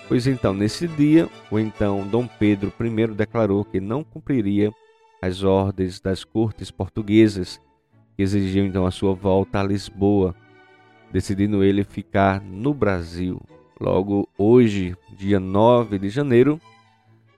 pois 0.08 0.26
então, 0.26 0.52
nesse 0.52 0.88
dia, 0.88 1.30
o 1.52 1.60
então 1.60 2.08
Dom 2.08 2.26
Pedro 2.26 2.74
I 2.80 3.08
declarou 3.14 3.64
que 3.64 3.80
não 3.80 4.04
cumpriria 4.04 4.74
as 5.22 5.44
ordens 5.44 6.00
das 6.00 6.24
cortes 6.24 6.72
portuguesas, 6.72 7.62
que 8.18 8.24
exigiam 8.24 8.66
então 8.66 8.88
a 8.88 8.92
sua 8.92 9.14
volta 9.14 9.60
a 9.60 9.64
Lisboa, 9.64 10.34
decidindo 11.12 11.64
ele 11.64 11.84
ficar 11.84 12.42
no 12.42 12.74
Brasil. 12.74 13.40
Logo 13.80 14.28
hoje, 14.40 14.96
dia 15.16 15.40
9 15.40 16.00
de 16.00 16.10
janeiro, 16.10 16.60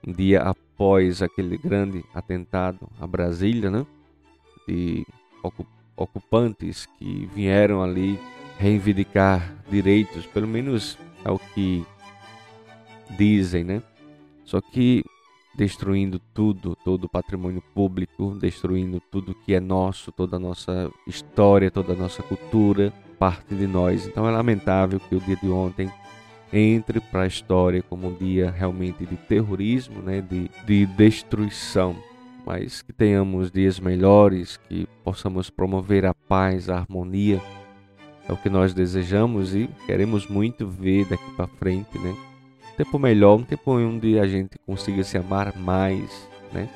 um 0.06 0.12
dia 0.12 0.42
após 0.42 1.22
aquele 1.22 1.58
grande 1.58 2.04
atentado 2.14 2.90
a 3.00 3.08
Brasília, 3.08 3.70
né? 3.70 3.86
De 4.68 5.06
ocupantes 5.96 6.88
que 6.98 7.30
vieram 7.34 7.84
ali 7.84 8.20
reivindicar 8.58 9.56
direitos, 9.70 10.26
pelo 10.26 10.48
menos 10.48 10.98
é 11.24 11.32
o 11.32 11.40
que 11.40 11.86
dizem, 13.18 13.64
né? 13.64 13.82
Só 14.46 14.62
que 14.62 15.04
destruindo 15.56 16.20
tudo, 16.34 16.76
todo 16.84 17.06
o 17.06 17.10
patrimônio 17.10 17.62
público, 17.74 18.36
destruindo 18.40 19.00
tudo 19.12 19.36
que 19.36 19.54
é 19.54 19.60
nosso, 19.60 20.12
toda 20.12 20.38
a 20.38 20.40
nossa 20.40 20.90
história, 21.08 21.70
toda 21.70 21.94
a 21.94 21.96
nossa 21.96 22.24
cultura, 22.24 22.92
parte 23.20 23.54
de 23.54 23.68
nós. 23.68 24.08
Então 24.08 24.28
é 24.28 24.32
lamentável 24.32 25.00
que 25.00 25.16
o 25.16 25.20
dia 25.20 25.36
de 25.36 25.50
ontem 25.50 25.92
entre 26.54 27.00
para 27.00 27.24
a 27.24 27.28
história 27.28 27.82
como 27.82 28.10
um 28.10 28.14
dia 28.14 28.52
realmente 28.52 29.06
de 29.06 29.16
terrorismo, 29.16 30.02
né, 30.02 30.22
de, 30.22 30.50
de 30.66 30.86
destruição. 30.86 31.96
Mas 32.46 32.82
que 32.82 32.94
tenhamos 32.94 33.50
dias 33.50 33.80
melhores, 33.80 34.58
que 34.70 34.88
possamos 35.04 35.50
promover 35.50 36.06
a 36.06 36.14
paz, 36.14 36.70
a 36.70 36.78
harmonia. 36.78 37.42
É 38.28 38.32
o 38.32 38.38
que 38.38 38.50
nós 38.50 38.74
desejamos 38.74 39.56
e 39.56 39.70
queremos 39.86 40.28
muito 40.28 40.68
ver 40.68 41.06
daqui 41.06 41.32
para 41.36 41.48
frente, 41.48 41.98
né? 41.98 42.16
um 42.74 42.76
tempo 42.76 43.00
melhor, 43.00 43.40
um 43.40 43.44
tempo 43.44 43.72
onde 43.72 44.20
a 44.20 44.28
gente 44.28 44.58
consiga 44.66 45.04
se 45.04 45.18
amar 45.18 45.56
mais, 45.58 46.28
né? 46.52 46.70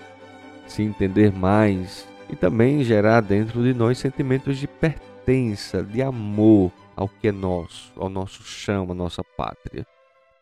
se 0.65 0.83
entender 0.83 1.31
mais 1.31 2.07
e 2.29 2.35
também 2.35 2.83
gerar 2.83 3.21
dentro 3.21 3.63
de 3.63 3.73
nós 3.73 3.97
sentimentos 3.97 4.57
de 4.57 4.67
pertença, 4.67 5.83
de 5.83 6.01
amor 6.01 6.71
ao 6.97 7.07
que 7.07 7.27
é 7.27 7.31
nosso, 7.31 7.93
ao 7.95 8.09
nosso 8.09 8.41
chão, 8.41 8.87
à 8.89 8.93
nossa 8.95 9.23
pátria. 9.23 9.85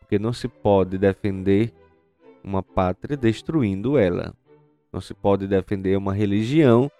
Porque 0.00 0.18
não 0.18 0.32
se 0.32 0.48
pode 0.48 0.96
defender 0.96 1.70
uma 2.42 2.62
pátria 2.62 3.14
destruindo 3.14 3.98
ela. 3.98 4.34
Não 4.90 5.00
se 5.02 5.12
pode 5.12 5.46
defender 5.46 5.98
uma 5.98 6.14
religião 6.14 6.90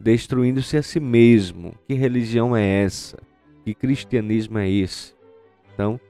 destruindo-se 0.00 0.76
a 0.76 0.82
si 0.82 0.98
mesmo. 0.98 1.72
Que 1.86 1.94
religião 1.94 2.56
é 2.56 2.82
essa? 2.82 3.16
Que 3.64 3.72
cristianismo 3.74 4.58
é 4.58 4.68
esse? 4.68 5.14
Então, 5.72 6.00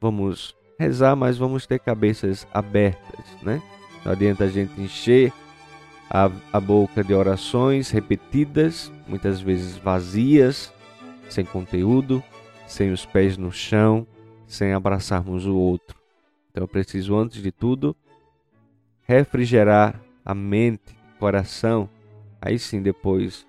vamos 0.00 0.54
rezar, 0.78 1.16
mas 1.16 1.36
vamos 1.36 1.66
ter 1.66 1.80
cabeças 1.80 2.46
abertas, 2.54 3.26
né? 3.42 3.60
Não 4.04 4.12
adianta 4.12 4.44
a 4.44 4.48
gente 4.48 4.80
encher 4.80 5.32
a, 6.08 6.30
a 6.52 6.60
boca 6.60 7.02
de 7.02 7.12
orações 7.12 7.90
repetidas, 7.90 8.92
muitas 9.08 9.40
vezes 9.40 9.76
vazias, 9.76 10.72
sem 11.28 11.44
conteúdo, 11.44 12.22
sem 12.66 12.90
os 12.90 13.04
pés 13.04 13.36
no 13.36 13.52
chão, 13.52 14.06
sem 14.46 14.72
abraçarmos 14.72 15.46
o 15.46 15.56
outro. 15.56 15.96
Então 16.50 16.64
eu 16.64 16.68
preciso, 16.68 17.16
antes 17.16 17.42
de 17.42 17.52
tudo, 17.52 17.94
refrigerar 19.02 20.00
a 20.24 20.34
mente, 20.34 20.96
coração, 21.18 21.88
aí 22.40 22.58
sim 22.58 22.82
depois 22.82 23.46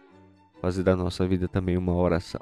fazer 0.62 0.84
da 0.84 0.96
nossa 0.96 1.26
vida 1.28 1.48
também 1.48 1.78
uma 1.78 1.94
oração. 1.94 2.42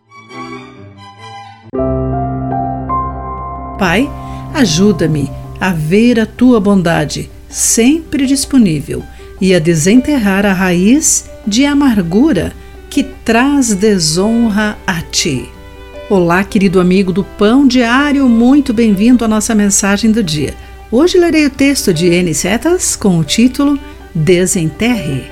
Pai, 3.78 4.10
Ajuda-me 4.56 5.30
a 5.60 5.74
ver 5.74 6.18
a 6.18 6.26
tua 6.26 6.62
bondade, 6.62 7.30
sempre 7.50 8.26
disponível, 8.26 9.04
e 9.42 9.54
a 9.54 9.60
desenterrar 9.60 10.46
a 10.46 10.54
raiz 10.54 11.30
de 11.46 11.66
amargura 11.66 12.54
que 12.90 13.04
traz 13.04 13.74
desonra 13.74 14.78
a 14.88 15.02
ti. 15.02 15.50
Olá, 16.08 16.44
querido 16.44 16.80
amigo 16.80 17.12
do 17.12 17.24
Pão 17.24 17.68
Diário, 17.68 18.30
muito 18.30 18.72
bem-vindo 18.72 19.26
à 19.26 19.28
nossa 19.28 19.56
mensagem 19.56 20.12
do 20.12 20.22
dia. 20.22 20.54
Hoje 20.92 21.18
lerei 21.18 21.48
o 21.48 21.50
texto 21.50 21.92
de 21.92 22.06
N. 22.06 22.32
Setas 22.32 22.96
com 22.96 23.18
o 23.18 23.24
título 23.24 23.80
Desenterre. 24.14 25.24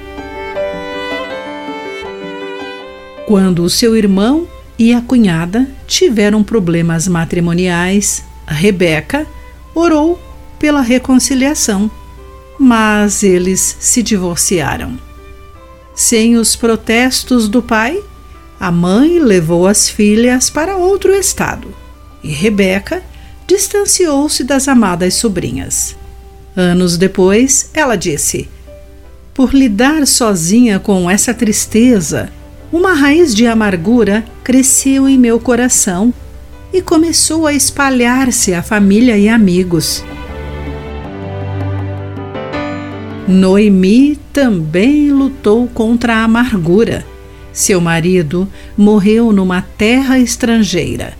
Quando 3.27 3.61
o 3.61 3.69
seu 3.69 3.95
irmão 3.95 4.47
e 4.77 4.95
a 4.95 5.01
cunhada 5.01 5.69
tiveram 5.85 6.43
problemas 6.43 7.07
matrimoniais, 7.07 8.25
Rebeca 8.47 9.27
orou 9.75 10.19
pela 10.57 10.81
reconciliação, 10.81 11.89
mas 12.59 13.21
eles 13.21 13.77
se 13.79 14.01
divorciaram. 14.01 14.97
Sem 15.93 16.35
os 16.35 16.55
protestos 16.55 17.47
do 17.47 17.61
pai, 17.61 18.01
a 18.59 18.71
mãe 18.71 19.19
levou 19.19 19.67
as 19.67 19.89
filhas 19.89 20.49
para 20.49 20.77
outro 20.77 21.13
estado 21.13 21.83
e 22.23 22.29
Rebeca 22.29 23.03
distanciou-se 23.45 24.43
das 24.43 24.67
amadas 24.67 25.15
sobrinhas. 25.15 25.95
Anos 26.55 26.97
depois, 26.97 27.69
ela 27.73 27.95
disse: 27.95 28.49
Por 29.33 29.53
lidar 29.53 30.07
sozinha 30.07 30.79
com 30.79 31.09
essa 31.09 31.33
tristeza, 31.33 32.31
uma 32.71 32.93
raiz 32.93 33.35
de 33.35 33.45
amargura 33.45 34.23
cresceu 34.43 35.09
em 35.09 35.17
meu 35.17 35.39
coração 35.39 36.13
e 36.71 36.81
começou 36.81 37.45
a 37.45 37.53
espalhar-se 37.53 38.53
a 38.53 38.63
família 38.63 39.17
e 39.17 39.27
amigos. 39.27 40.03
Noemi 43.27 44.19
também 44.31 45.11
lutou 45.11 45.67
contra 45.67 46.15
a 46.15 46.23
amargura. 46.23 47.12
Seu 47.53 47.79
marido 47.79 48.47
morreu 48.75 49.31
numa 49.31 49.61
terra 49.61 50.17
estrangeira 50.17 51.13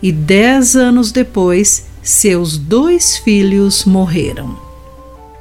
e 0.00 0.12
dez 0.12 0.76
anos 0.76 1.10
depois, 1.10 1.86
seus 2.00 2.56
dois 2.56 3.16
filhos 3.16 3.84
morreram. 3.84 4.56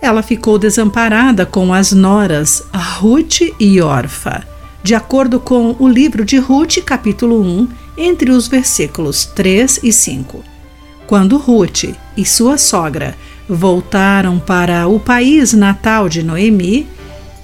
Ela 0.01 0.23
ficou 0.23 0.57
desamparada 0.57 1.45
com 1.45 1.73
as 1.73 1.91
noras 1.91 2.63
Ruth 2.73 3.41
e 3.59 3.79
Orfa. 3.79 4.45
De 4.81 4.95
acordo 4.95 5.39
com 5.39 5.75
o 5.77 5.87
livro 5.87 6.25
de 6.25 6.37
Ruth, 6.37 6.77
capítulo 6.83 7.41
1, 7.41 7.67
entre 7.97 8.31
os 8.31 8.47
versículos 8.47 9.25
3 9.25 9.81
e 9.83 9.93
5. 9.93 10.43
Quando 11.05 11.37
Ruth 11.37 11.95
e 12.15 12.25
sua 12.25 12.57
sogra 12.57 13.15
voltaram 13.47 14.39
para 14.39 14.87
o 14.87 14.99
país 14.99 15.53
natal 15.53 16.07
de 16.07 16.23
Noemi, 16.23 16.87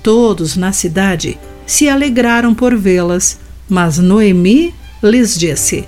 todos 0.01 0.55
na 0.55 0.71
cidade 0.71 1.37
se 1.65 1.89
alegraram 1.89 2.53
por 2.53 2.75
vê-las, 2.75 3.39
mas 3.67 3.97
Noemi 3.97 4.73
lhes 5.01 5.37
disse: 5.37 5.87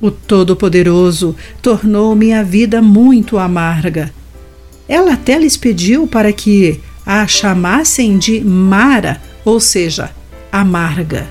O 0.00 0.10
Todo-Poderoso 0.10 1.36
tornou 1.60 2.14
minha 2.14 2.42
vida 2.42 2.80
muito 2.80 3.38
amarga. 3.38 4.12
Ela 4.88 5.12
até 5.12 5.38
lhes 5.38 5.56
pediu 5.56 6.06
para 6.06 6.32
que 6.32 6.80
a 7.04 7.26
chamassem 7.26 8.18
de 8.18 8.40
Mara, 8.40 9.20
ou 9.44 9.60
seja, 9.60 10.10
amarga. 10.50 11.28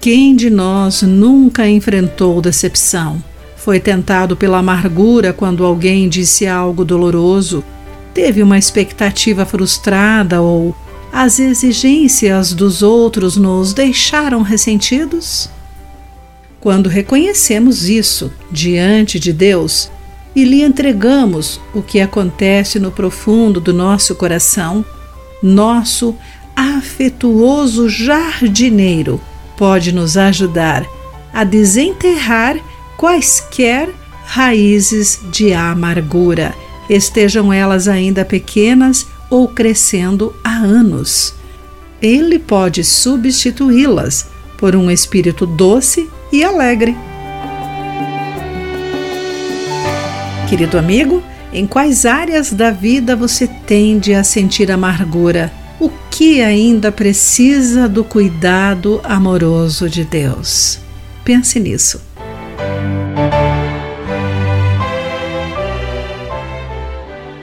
Quem 0.00 0.36
de 0.36 0.48
nós 0.48 1.02
nunca 1.02 1.68
enfrentou 1.68 2.40
decepção? 2.40 3.22
Foi 3.56 3.80
tentado 3.80 4.36
pela 4.36 4.58
amargura 4.58 5.32
quando 5.32 5.64
alguém 5.64 6.08
disse 6.08 6.46
algo 6.46 6.84
doloroso? 6.84 7.64
Teve 8.14 8.42
uma 8.42 8.56
expectativa 8.56 9.44
frustrada 9.44 10.40
ou 10.40 10.74
as 11.12 11.38
exigências 11.38 12.52
dos 12.52 12.82
outros 12.82 13.36
nos 13.36 13.72
deixaram 13.72 14.42
ressentidos? 14.42 15.48
Quando 16.60 16.88
reconhecemos 16.88 17.88
isso 17.88 18.32
diante 18.50 19.18
de 19.18 19.32
Deus 19.32 19.90
e 20.34 20.44
lhe 20.44 20.62
entregamos 20.62 21.60
o 21.74 21.82
que 21.82 22.00
acontece 22.00 22.78
no 22.78 22.90
profundo 22.90 23.60
do 23.60 23.72
nosso 23.72 24.14
coração, 24.14 24.84
nosso 25.42 26.16
afetuoso 26.54 27.88
jardineiro 27.88 29.20
pode 29.56 29.92
nos 29.92 30.16
ajudar 30.16 30.84
a 31.32 31.44
desenterrar 31.44 32.56
quaisquer 32.96 33.90
raízes 34.24 35.20
de 35.30 35.52
amargura, 35.54 36.54
estejam 36.90 37.52
elas 37.52 37.86
ainda 37.86 38.24
pequenas 38.24 39.06
ou 39.30 39.48
crescendo 39.48 40.34
há 40.42 40.56
anos. 40.56 41.34
Ele 42.00 42.38
pode 42.38 42.84
substituí-las 42.84 44.26
por 44.56 44.74
um 44.74 44.90
espírito 44.90 45.46
doce 45.46 46.08
e 46.32 46.44
alegre. 46.44 46.96
Querido 50.48 50.78
amigo, 50.78 51.22
em 51.52 51.66
quais 51.66 52.06
áreas 52.06 52.52
da 52.52 52.70
vida 52.70 53.14
você 53.14 53.46
tende 53.46 54.14
a 54.14 54.24
sentir 54.24 54.70
amargura? 54.70 55.52
o 55.80 55.90
que 56.10 56.42
ainda 56.42 56.90
precisa 56.90 57.88
do 57.88 58.02
cuidado 58.02 59.00
amoroso 59.04 59.88
de 59.88 60.04
Deus. 60.04 60.78
Pense 61.24 61.60
nisso. 61.60 62.07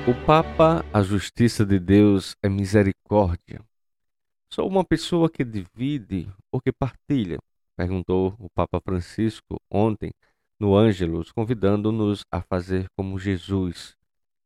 O 0.07 0.13
Papa, 0.23 0.85
a 0.93 1.01
justiça 1.01 1.65
de 1.65 1.79
Deus 1.79 2.35
é 2.43 2.47
misericórdia. 2.47 3.59
Sou 4.47 4.67
uma 4.67 4.85
pessoa 4.85 5.27
que 5.27 5.43
divide 5.43 6.31
ou 6.51 6.61
que 6.61 6.71
partilha? 6.71 7.39
Perguntou 7.75 8.35
o 8.37 8.47
Papa 8.51 8.79
Francisco 8.79 9.59
ontem 9.67 10.11
no 10.59 10.75
Ângelus, 10.75 11.31
convidando-nos 11.31 12.23
a 12.31 12.39
fazer 12.39 12.87
como 12.95 13.17
Jesus, 13.17 13.97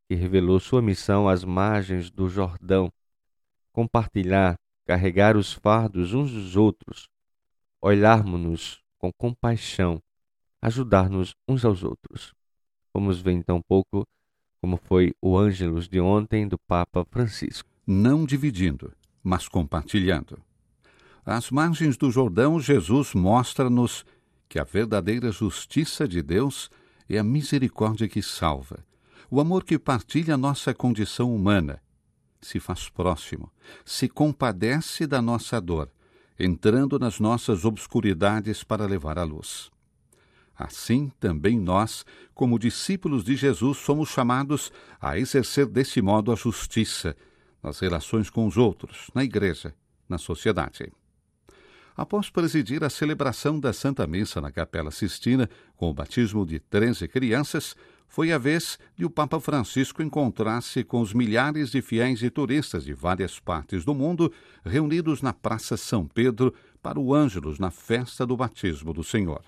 que 0.08 0.16
revelou 0.16 0.62
sua 0.62 0.82
missão 0.82 1.28
às 1.28 1.44
margens 1.44 2.10
do 2.10 2.30
Jordão 2.30 2.90
compartilhar, 3.74 4.56
carregar 4.86 5.36
os 5.36 5.52
fardos 5.52 6.14
uns 6.14 6.32
dos 6.32 6.56
outros, 6.56 7.10
olharmos-nos 7.82 8.82
com 8.98 9.12
compaixão, 9.12 10.02
ajudar-nos 10.62 11.36
uns 11.46 11.66
aos 11.66 11.84
outros. 11.84 12.34
Vamos 12.94 13.20
ver 13.20 13.34
então 13.34 13.58
um 13.58 13.62
pouco 13.62 14.08
como 14.62 14.78
foi 14.78 15.14
o 15.22 15.38
Ângelus 15.38 15.88
de 15.88 16.00
ontem 16.00 16.48
do 16.48 16.58
Papa 16.58 17.06
Francisco. 17.10 17.70
Não 17.86 18.26
dividindo, 18.26 18.92
mas 19.24 19.48
compartilhando. 19.48 20.40
Às 21.26 21.50
margens 21.52 21.98
do 21.98 22.12
Jordão, 22.12 22.60
Jesus 22.60 23.14
mostra-nos 23.14 24.06
que 24.48 24.60
a 24.60 24.64
verdadeira 24.64 25.32
justiça 25.32 26.08
de 26.08 26.22
Deus 26.22 26.70
é 27.08 27.18
a 27.18 27.24
misericórdia 27.24 28.08
que 28.08 28.22
salva, 28.22 28.84
o 29.30 29.40
amor 29.40 29.64
que 29.64 29.78
partilha 29.78 30.36
nossa 30.36 30.74
condição 30.74 31.34
humana, 31.34 31.82
se 32.42 32.60
faz 32.60 32.90
próximo, 32.90 33.52
se 33.86 34.08
compadece 34.08 35.06
da 35.06 35.22
nossa 35.22 35.60
dor, 35.60 35.92
entrando 36.40 36.98
nas 36.98 37.20
nossas 37.20 37.66
obscuridades 37.66 38.64
para 38.64 38.86
levar 38.86 39.20
a 39.20 39.24
luz. 39.24 39.70
Assim, 40.60 41.10
também 41.22 41.58
nós, 41.58 42.06
como 42.36 42.60
discípulos 42.60 43.24
de 43.24 43.34
Jesus, 43.34 43.78
somos 43.78 44.10
chamados 44.10 44.74
a 45.00 45.18
exercer 45.18 45.66
desse 45.66 46.02
modo 46.02 46.34
a 46.34 46.36
justiça 46.36 47.16
nas 47.64 47.80
relações 47.80 48.30
com 48.30 48.46
os 48.46 48.58
outros, 48.58 49.10
na 49.16 49.24
igreja, 49.24 49.74
na 50.08 50.18
sociedade. 50.18 50.92
Após 51.96 52.30
presidir 52.30 52.84
a 52.84 52.90
celebração 52.90 53.58
da 53.58 53.72
Santa 53.72 54.06
Missa 54.06 54.42
na 54.42 54.52
Capela 54.52 54.92
Sistina, 54.92 55.50
com 55.78 55.90
o 55.90 55.94
batismo 55.94 56.46
de 56.46 56.60
13 56.60 57.08
crianças, 57.08 57.74
foi 58.10 58.34
a 58.34 58.38
vez 58.38 58.78
de 58.98 59.06
o 59.06 59.10
Papa 59.10 59.40
Francisco 59.40 60.04
encontrar-se 60.04 60.84
com 60.84 61.00
os 61.00 61.14
milhares 61.14 61.72
de 61.72 61.82
fiéis 61.82 62.22
e 62.22 62.30
turistas 62.30 62.84
de 62.84 62.94
várias 62.94 63.40
partes 63.40 63.86
do 63.86 63.96
mundo 63.96 64.30
reunidos 64.66 65.22
na 65.22 65.32
Praça 65.32 65.78
São 65.78 66.06
Pedro 66.06 66.54
para 66.82 67.00
o 67.00 67.14
Ângelus 67.16 67.60
na 67.60 67.72
festa 67.72 68.26
do 68.26 68.36
batismo 68.36 68.92
do 68.92 69.06
Senhor. 69.06 69.42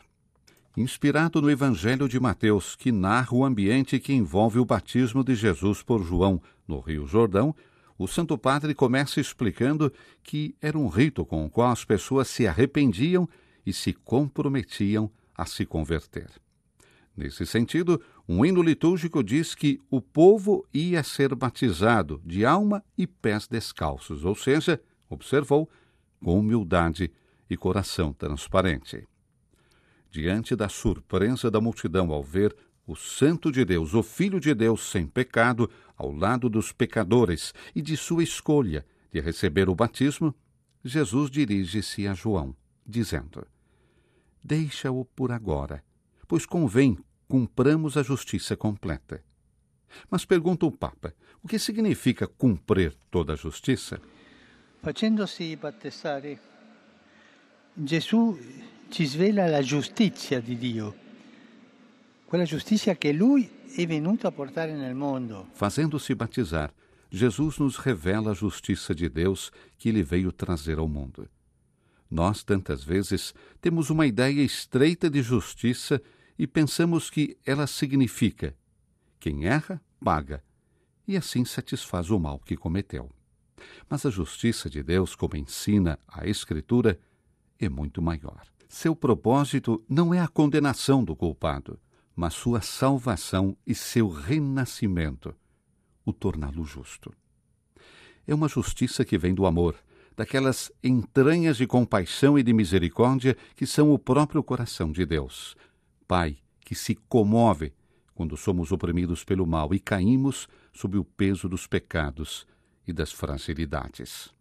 Inspirado 0.75 1.41
no 1.41 1.51
Evangelho 1.51 2.07
de 2.07 2.17
Mateus, 2.17 2.77
que 2.77 2.93
narra 2.93 3.36
o 3.36 3.43
ambiente 3.43 3.99
que 3.99 4.13
envolve 4.13 4.57
o 4.57 4.63
batismo 4.63 5.21
de 5.21 5.36
Jesus 5.36 5.84
por 5.84 6.01
João 6.01 6.41
no 6.65 6.79
Rio 6.79 7.05
Jordão, 7.05 7.53
o 7.97 8.07
Santo 8.07 8.38
Padre 8.38 8.73
começa 8.73 9.19
explicando 9.19 9.91
que 10.23 10.55
era 10.62 10.77
um 10.77 10.88
rito 10.88 11.25
com 11.25 11.45
o 11.45 11.49
qual 11.49 11.71
as 11.71 11.84
pessoas 11.84 12.29
se 12.29 12.47
arrependiam 12.47 13.27
e 13.65 13.73
se 13.73 13.91
comprometiam 13.91 15.12
a 15.36 15.45
se 15.45 15.65
converter. 15.65 16.29
Nesse 17.17 17.45
sentido, 17.45 18.01
um 18.27 18.45
hino 18.45 18.63
litúrgico 18.63 19.21
diz 19.21 19.53
que 19.53 19.77
o 19.89 19.99
povo 19.99 20.65
ia 20.73 21.03
ser 21.03 21.36
batizado 21.36 22.21
de 22.25 22.45
alma 22.45 22.81
e 22.97 23.05
pés 23.05 23.45
descalços, 23.45 24.23
ou 24.23 24.36
seja, 24.36 24.81
observou, 25.10 25.69
com 26.23 26.39
humildade 26.39 27.12
e 27.49 27.57
coração 27.57 28.13
transparente. 28.13 29.05
Diante 30.12 30.58
da 30.58 30.67
surpresa 30.67 31.50
da 31.50 31.62
multidão 31.62 32.12
ao 32.12 32.21
ver 32.21 32.54
o 32.86 32.97
Santo 32.97 33.50
de 33.50 33.63
Deus, 33.63 33.93
o 33.93 34.04
Filho 34.04 34.41
de 34.41 34.54
Deus 34.54 34.91
sem 34.91 35.08
pecado, 35.08 35.71
ao 35.95 36.12
lado 36.12 36.50
dos 36.50 36.74
pecadores 36.74 37.54
e 37.74 37.82
de 37.82 37.95
sua 37.95 38.21
escolha 38.21 38.86
de 39.10 39.21
receber 39.21 39.69
o 39.69 39.76
batismo, 39.76 40.36
Jesus 40.84 41.32
dirige-se 41.32 42.08
a 42.08 42.13
João, 42.13 42.54
dizendo: 42.86 43.47
Deixa-o 44.43 45.06
por 45.06 45.32
agora, 45.32 45.82
pois 46.28 46.45
convém 46.45 46.97
cumpramos 47.26 47.95
a 47.95 48.04
justiça 48.04 48.58
completa. 48.58 49.24
Mas 50.10 50.26
pergunta 50.26 50.65
o 50.65 50.71
Papa: 50.71 51.13
o 51.41 51.47
que 51.47 51.58
significa 51.58 52.28
cumprir 52.28 52.97
toda 53.10 53.32
a 53.32 53.38
justiça? 53.38 54.02
Facendo-se 54.82 55.56
battezzare, 55.56 56.38
Gesù 57.86 58.38
ci 58.91 59.06
svela 59.06 59.47
la 59.47 59.62
giustizia 59.62 60.39
di 60.39 60.58
Dio 60.58 61.01
quella 62.32 62.45
giustizia 62.45 62.95
che 62.95 63.12
lui 63.12 63.49
è 63.75 63.86
venuto 63.86 64.25
a 64.25 64.32
portare 64.32 64.73
nel 64.73 64.95
mondo. 64.95 65.49
Fazendo-se 65.51 66.15
batizar, 66.15 66.73
Jesus 67.10 67.58
nos 67.58 67.75
revela 67.75 68.32
a 68.32 68.34
justiça 68.34 68.95
de 68.95 69.10
Deus 69.10 69.51
que 69.77 69.89
ele 69.89 70.01
veio 70.01 70.32
trazer 70.32 70.77
ao 70.77 70.88
mundo. 70.88 71.27
Nós, 72.10 72.41
tantas 72.41 72.86
vezes, 72.86 73.34
temos 73.60 73.89
uma 73.89 74.08
ideia 74.08 74.41
estreita 74.41 75.10
de 75.10 75.21
justiça 75.21 76.01
e 76.39 76.47
pensamos 76.47 77.10
que 77.10 77.38
ela 77.45 77.67
significa 77.67 78.56
quem 79.19 79.45
erra, 79.45 79.82
paga, 80.01 80.41
e 81.06 81.17
assim 81.17 81.43
satisfaz 81.43 82.10
o 82.10 82.17
mal 82.17 82.39
que 82.39 82.56
cometeu. 82.56 83.10
Mas 83.89 84.06
a 84.06 84.10
justiça 84.10 84.69
de 84.69 84.82
Deus, 84.82 85.15
como 85.15 85.36
ensina 85.36 85.99
a 86.08 86.25
Escritura, 86.25 86.97
é 87.60 87.67
muito 87.67 88.01
maior. 88.01 88.41
Seu 88.71 88.95
propósito 88.95 89.84
não 89.88 90.13
é 90.13 90.21
a 90.21 90.29
condenação 90.29 91.03
do 91.03 91.13
culpado, 91.13 91.77
mas 92.15 92.34
sua 92.34 92.62
salvação 92.62 93.57
e 93.67 93.75
seu 93.75 94.07
renascimento, 94.07 95.36
o 96.05 96.13
torná-lo 96.13 96.63
justo. 96.63 97.12
É 98.25 98.34
uma 98.34 98.47
justiça 98.47 99.03
que 99.03 99.17
vem 99.17 99.36
do 99.36 99.45
amor, 99.45 99.75
daquelas 100.15 100.71
entranhas 100.81 101.57
de 101.57 101.67
compaixão 101.67 102.39
e 102.39 102.43
de 102.43 102.53
misericórdia 102.53 103.36
que 103.57 103.67
são 103.67 103.91
o 103.91 103.99
próprio 103.99 104.41
coração 104.41 104.89
de 104.89 105.05
Deus. 105.05 105.57
Pai, 106.07 106.38
que 106.62 106.73
se 106.73 106.95
comove 106.95 107.73
quando 108.15 108.38
somos 108.38 108.71
oprimidos 108.71 109.25
pelo 109.25 109.45
mal 109.45 109.73
e 109.73 109.81
caímos 109.81 110.47
sob 110.71 110.97
o 110.97 111.03
peso 111.03 111.49
dos 111.49 111.67
pecados 111.67 112.47
e 112.88 112.93
das 112.93 113.12
fragilidades. 113.12 114.34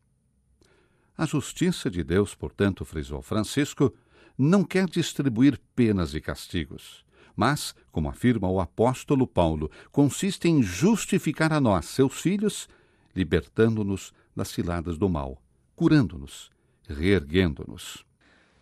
A 1.19 1.27
justiça 1.27 1.91
de 1.91 2.05
Deus, 2.05 2.33
portanto, 2.33 2.85
frisou 2.85 3.21
Francisco, 3.21 3.93
não 4.37 4.65
quer 4.65 4.87
distribuir 4.87 5.59
penas 5.75 6.15
e 6.15 6.21
castigos 6.21 7.05
mas, 7.41 7.75
como 7.91 8.11
afirma 8.11 8.51
o 8.51 8.61
apóstolo 8.61 9.27
Paulo, 9.27 9.71
consiste 9.91 10.47
em 10.47 10.63
justificar 10.63 11.55
a 11.55 11.59
nós, 11.59 11.87
seus 11.87 12.21
filhos, 12.21 12.69
libertando-nos 13.17 14.13
das 14.37 14.49
ciladas 14.49 14.99
do 14.99 15.09
mal, 15.09 15.41
curando-nos, 15.75 16.51
reerguendo-nos. 16.87 18.05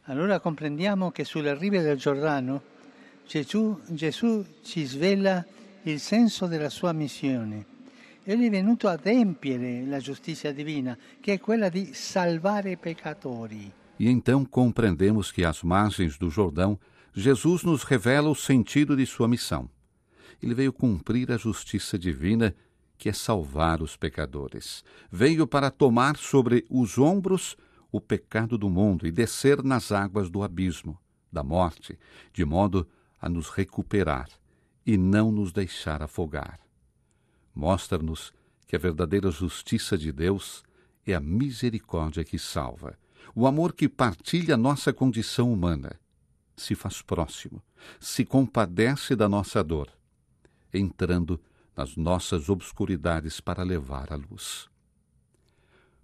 Allora 0.04 0.38
comprendiamo 0.38 1.10
che 1.10 1.24
sulle 1.24 1.58
rive 1.58 1.82
del 1.82 1.98
Giordano 1.98 2.62
Gesù, 3.26 3.80
Gesù 3.88 4.44
ci 4.62 4.84
svela 4.84 5.44
il 5.82 5.98
senso 5.98 6.46
della 6.46 6.70
sua 6.70 6.92
missione. 6.92 7.76
Egli 8.22 8.46
è 8.46 8.50
venuto 8.50 8.86
ad 8.86 9.00
adempiere 9.00 9.84
la 9.86 9.98
giustizia 9.98 10.52
divina, 10.52 10.96
che 11.20 11.34
è 11.34 11.40
quella 11.40 11.68
di 11.68 11.92
salvare 11.92 12.70
i 12.70 12.76
peccatori. 12.76 13.72
E 13.98 14.08
então 14.08 14.44
compreendemos 14.44 15.32
que 15.32 15.44
às 15.44 15.62
margens 15.62 16.16
do 16.16 16.30
Jordão 16.30 16.78
Jesus 17.12 17.64
nos 17.64 17.82
revela 17.82 18.28
o 18.28 18.34
sentido 18.34 18.96
de 18.96 19.04
sua 19.04 19.26
missão. 19.26 19.68
Ele 20.40 20.54
veio 20.54 20.72
cumprir 20.72 21.32
a 21.32 21.36
justiça 21.36 21.98
divina, 21.98 22.54
que 22.96 23.08
é 23.08 23.12
salvar 23.12 23.82
os 23.82 23.96
pecadores. 23.96 24.84
Veio 25.10 25.46
para 25.46 25.70
tomar 25.70 26.16
sobre 26.16 26.64
os 26.70 26.98
ombros 26.98 27.56
o 27.90 28.00
pecado 28.00 28.56
do 28.56 28.68
mundo 28.68 29.06
e 29.06 29.10
descer 29.10 29.62
nas 29.62 29.90
águas 29.90 30.30
do 30.30 30.42
abismo, 30.42 30.98
da 31.32 31.42
morte, 31.42 31.98
de 32.32 32.44
modo 32.44 32.86
a 33.20 33.28
nos 33.28 33.48
recuperar 33.48 34.28
e 34.86 34.96
não 34.96 35.32
nos 35.32 35.52
deixar 35.52 36.02
afogar. 36.02 36.60
Mostra-nos 37.54 38.32
que 38.66 38.76
a 38.76 38.78
verdadeira 38.78 39.30
justiça 39.30 39.98
de 39.98 40.12
Deus 40.12 40.62
é 41.06 41.14
a 41.14 41.20
misericórdia 41.20 42.24
que 42.24 42.38
salva, 42.38 42.96
o 43.34 43.46
amor 43.46 43.72
que 43.72 43.88
partilha 43.88 44.56
nossa 44.56 44.92
condição 44.92 45.52
humana 45.52 45.98
se 46.56 46.74
faz 46.74 47.00
próximo, 47.02 47.62
se 48.00 48.24
compadece 48.24 49.14
da 49.14 49.28
nossa 49.28 49.62
dor, 49.62 49.88
entrando 50.72 51.40
nas 51.76 51.96
nossas 51.96 52.48
obscuridades 52.48 53.40
para 53.40 53.62
levar 53.62 54.12
a 54.12 54.16
luz. 54.16 54.68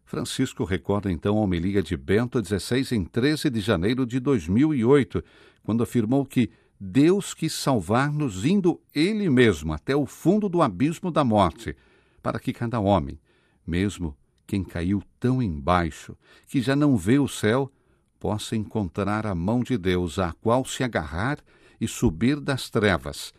Francisco 0.04 0.64
recorda 0.64 1.10
então 1.10 1.38
a 1.38 1.40
homilia 1.40 1.82
de 1.82 1.96
Bento 1.96 2.42
XVI 2.44 2.94
em 2.94 3.04
13 3.04 3.50
de 3.50 3.60
janeiro 3.60 4.06
de 4.06 4.20
2008, 4.20 5.24
quando 5.64 5.82
afirmou 5.82 6.24
que 6.24 6.50
Deus 6.78 7.34
quis 7.34 7.52
salvar-nos 7.52 8.44
indo 8.44 8.80
Ele 8.94 9.28
mesmo 9.30 9.72
até 9.72 9.96
o 9.96 10.06
fundo 10.06 10.48
do 10.48 10.62
abismo 10.62 11.10
da 11.10 11.24
morte, 11.24 11.74
para 12.22 12.38
que 12.38 12.52
cada 12.52 12.78
homem, 12.78 13.18
mesmo 13.66 14.16
quem 14.46 14.64
caiu 14.64 15.02
tão 15.18 15.42
embaixo 15.42 16.16
que 16.46 16.60
já 16.60 16.76
não 16.76 16.96
vê 16.96 17.18
o 17.18 17.28
céu, 17.28 17.70
possa 18.18 18.56
encontrar 18.56 19.26
a 19.26 19.34
mão 19.34 19.60
de 19.60 19.76
Deus 19.76 20.18
à 20.18 20.32
qual 20.32 20.64
se 20.64 20.82
agarrar 20.82 21.38
e 21.80 21.86
subir 21.86 22.40
das 22.40 22.70
trevas 22.70 23.32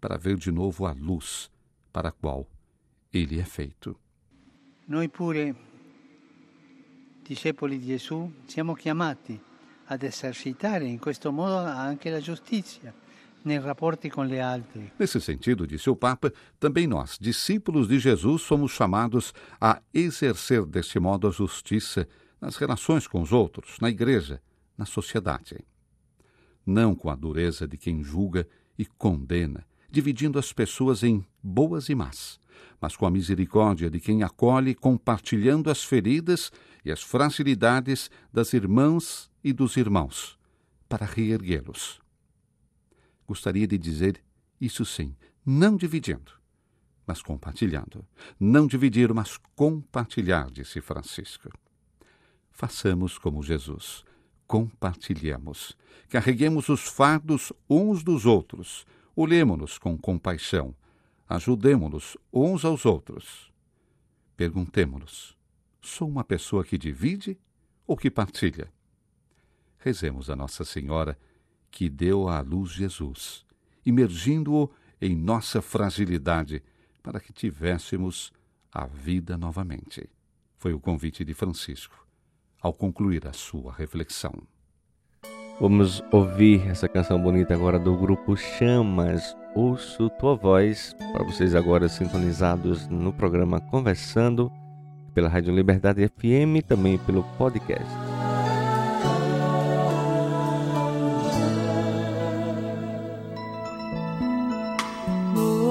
para 0.00 0.16
ver 0.16 0.36
de 0.36 0.52
novo 0.52 0.86
a 0.86 0.92
luz 0.92 1.50
para 1.92 2.10
a 2.10 2.12
qual 2.12 2.46
ele 3.12 3.40
é 3.40 3.44
feito. 3.44 3.98
Noi 4.86 5.08
pure, 5.08 5.54
discepoli 7.24 7.78
di 7.78 7.86
Gesù, 7.86 8.30
siamo 8.46 8.74
chiamati 8.74 9.38
ad 9.86 10.02
esercitare 10.02 10.86
in 10.86 10.98
questo 10.98 11.32
modo 11.32 11.56
anche 11.56 12.10
la 12.10 12.20
giustizia 12.20 12.94
Nesse 14.98 15.20
sentido, 15.20 15.66
disse 15.66 15.88
o 15.88 15.96
Papa, 15.96 16.32
também 16.58 16.86
nós, 16.86 17.16
discípulos 17.20 17.88
de 17.88 17.98
Jesus, 17.98 18.42
somos 18.42 18.72
chamados 18.72 19.32
a 19.60 19.80
exercer 19.92 20.64
desse 20.66 20.98
modo 20.98 21.26
a 21.26 21.30
justiça 21.30 22.08
nas 22.40 22.56
relações 22.56 23.06
com 23.06 23.20
os 23.20 23.32
outros, 23.32 23.78
na 23.80 23.88
igreja, 23.88 24.40
na 24.76 24.84
sociedade. 24.84 25.64
Não 26.64 26.94
com 26.94 27.10
a 27.10 27.16
dureza 27.16 27.66
de 27.66 27.76
quem 27.76 28.02
julga 28.02 28.46
e 28.78 28.84
condena, 28.84 29.64
dividindo 29.90 30.38
as 30.38 30.52
pessoas 30.52 31.02
em 31.02 31.24
boas 31.42 31.88
e 31.88 31.94
más, 31.94 32.38
mas 32.80 32.96
com 32.96 33.06
a 33.06 33.10
misericórdia 33.10 33.90
de 33.90 33.98
quem 33.98 34.22
acolhe, 34.22 34.74
compartilhando 34.74 35.70
as 35.70 35.82
feridas 35.82 36.52
e 36.84 36.92
as 36.92 37.02
fragilidades 37.02 38.10
das 38.32 38.52
irmãs 38.52 39.30
e 39.42 39.52
dos 39.52 39.76
irmãos, 39.76 40.38
para 40.88 41.06
reerguê-los. 41.06 42.00
Gostaria 43.28 43.66
de 43.66 43.76
dizer 43.76 44.24
isso 44.58 44.86
sim, 44.86 45.14
não 45.44 45.76
dividindo, 45.76 46.32
mas 47.06 47.20
compartilhando. 47.20 48.02
Não 48.40 48.66
dividir, 48.66 49.12
mas 49.12 49.36
compartilhar, 49.54 50.50
disse 50.50 50.80
Francisco. 50.80 51.50
Façamos 52.50 53.18
como 53.18 53.42
Jesus. 53.42 54.02
Compartilhemos. 54.46 55.76
Carreguemos 56.08 56.70
os 56.70 56.88
fardos 56.88 57.52
uns 57.68 58.02
dos 58.02 58.24
outros. 58.24 58.86
Olhemos-nos 59.14 59.76
com 59.76 59.96
compaixão. 59.98 60.74
Ajudemos-nos 61.28 62.16
uns 62.32 62.64
aos 62.64 62.86
outros. 62.86 63.52
Perguntemos-nos: 64.38 65.36
sou 65.82 66.08
uma 66.08 66.24
pessoa 66.24 66.64
que 66.64 66.78
divide 66.78 67.38
ou 67.86 67.94
que 67.94 68.10
partilha? 68.10 68.72
Rezemos 69.78 70.30
a 70.30 70.36
Nossa 70.36 70.64
Senhora 70.64 71.18
que 71.70 71.88
deu 71.88 72.28
à 72.28 72.40
luz 72.40 72.70
Jesus, 72.70 73.44
imergindo-o 73.84 74.70
em 75.00 75.14
nossa 75.14 75.62
fragilidade, 75.62 76.62
para 77.02 77.20
que 77.20 77.32
tivéssemos 77.32 78.32
a 78.72 78.86
vida 78.86 79.36
novamente. 79.36 80.08
Foi 80.56 80.72
o 80.72 80.80
convite 80.80 81.24
de 81.24 81.34
Francisco 81.34 82.06
ao 82.60 82.72
concluir 82.72 83.26
a 83.26 83.32
sua 83.32 83.72
reflexão. 83.72 84.32
Vamos 85.60 86.02
ouvir 86.12 86.66
essa 86.68 86.88
canção 86.88 87.20
bonita 87.20 87.54
agora 87.54 87.78
do 87.78 87.96
grupo 87.96 88.36
Chamas. 88.36 89.36
Ouço 89.54 90.08
tua 90.10 90.36
voz 90.36 90.94
para 91.12 91.24
vocês 91.24 91.54
agora 91.54 91.88
sintonizados 91.88 92.86
no 92.86 93.12
programa 93.12 93.60
Conversando 93.60 94.52
pela 95.12 95.28
Rádio 95.28 95.52
Liberdade 95.52 96.06
FM 96.06 96.58
e 96.58 96.62
também 96.62 96.96
pelo 96.98 97.24
podcast. 97.36 98.07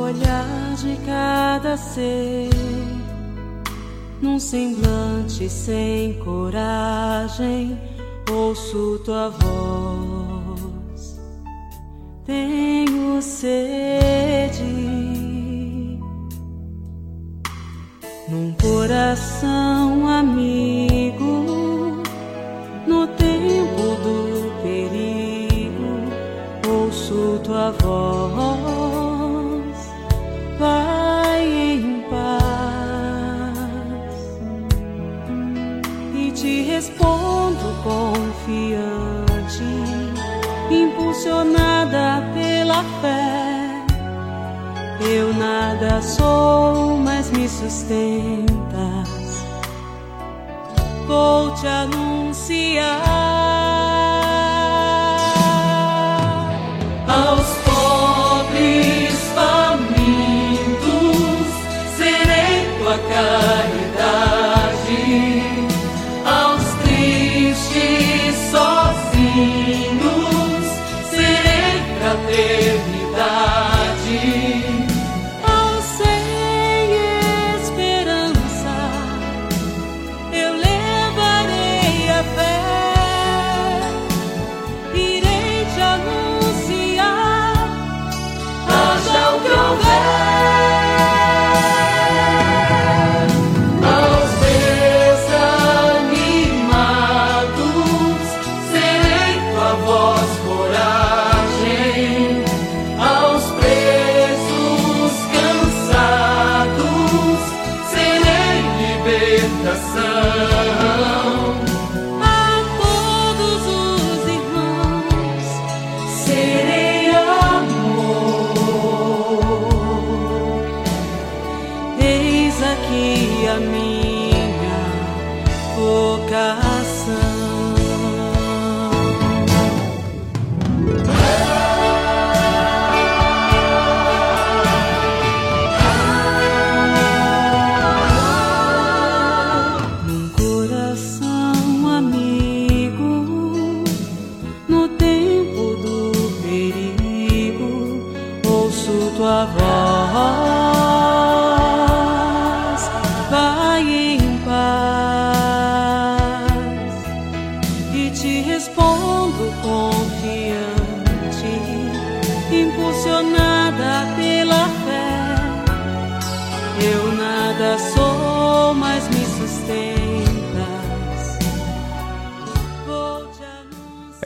Olhar 0.07 0.75
de 0.77 0.95
cada 1.05 1.75
ser 1.75 2.49
num 4.21 4.39
semblante 4.39 5.49
sem 5.49 6.13
coragem, 6.19 7.77
ouço 8.31 8.99
tua 9.03 9.29
voz. 9.29 11.19
Tenho 12.25 13.21
sede 13.21 14.63
num 18.29 18.53
coração 18.61 20.07
amigo, 20.07 21.45
no 22.87 23.07
tempo 23.07 23.83
do 24.03 24.51
perigo, 24.63 25.89
ouço 26.67 27.39
tua 27.43 27.71
voz. 27.71 28.06
Respondo 36.45 37.73
confiante, 37.83 39.63
impulsionada 40.69 42.23
pela 42.33 42.83
fé. 43.01 43.85
Eu 44.99 45.33
nada 45.33 46.01
sou, 46.01 46.97
mas 46.97 47.31
me 47.31 47.47
sustentas. 47.47 49.07
Vou 51.07 51.55
te 51.55 51.67
anunciar. 51.67 53.56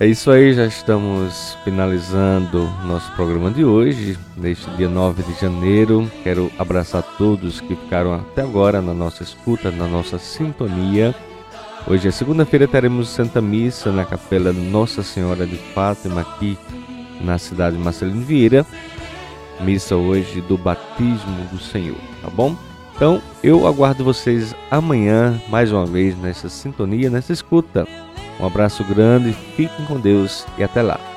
É 0.02 0.08
isso 0.08 0.32
aí, 0.32 0.52
já 0.52 0.66
estamos 0.66 1.56
finalizando 1.64 2.68
nosso 2.86 3.12
programa 3.12 3.52
de 3.52 3.64
hoje, 3.64 4.18
neste 4.36 4.68
dia 4.72 4.90
9 4.90 5.22
de 5.22 5.40
janeiro. 5.40 6.12
Quero 6.24 6.52
abraçar 6.58 7.04
todos 7.20 7.62
que 7.62 7.76
ficaram 7.76 8.16
até 8.16 8.42
agora 8.42 8.82
na 8.82 8.96
nossa 8.96 9.22
escuta, 9.22 9.70
na 9.70 9.86
nossa 9.86 10.18
sintonia. 10.18 11.14
Hoje 11.88 12.08
é 12.08 12.12
segunda-feira, 12.12 12.68
teremos 12.68 13.10
Santa 13.10 13.40
Missa 13.40 13.92
na 13.92 14.04
Capela 14.04 14.52
Nossa 14.52 15.04
Senhora 15.04 15.46
de 15.46 15.58
Fátima, 15.58 16.22
aqui 16.22 16.58
na 17.24 17.38
cidade 17.38 17.78
de 17.78 17.84
Marcelino 17.84 18.26
Vieira. 18.26 18.66
Missa 19.60 19.96
hoje 19.96 20.42
do 20.42 20.58
batismo 20.58 21.46
do 21.52 21.60
Senhor, 21.60 22.00
tá 22.24 22.30
bom? 22.32 22.56
Então 22.96 23.22
eu 23.44 23.68
aguardo 23.68 24.04
vocês 24.04 24.56
amanhã, 24.72 25.40
mais 25.48 25.72
uma 25.72 25.86
vez, 25.86 26.18
nessa 26.18 26.50
sintonia, 26.50 27.08
nessa 27.08 27.32
escuta. 27.32 27.88
Um 28.40 28.46
abraço 28.46 28.84
grande, 28.84 29.34
fiquem 29.56 29.86
com 29.86 30.00
Deus 30.00 30.46
e 30.58 30.64
até 30.64 30.82
lá. 30.82 31.11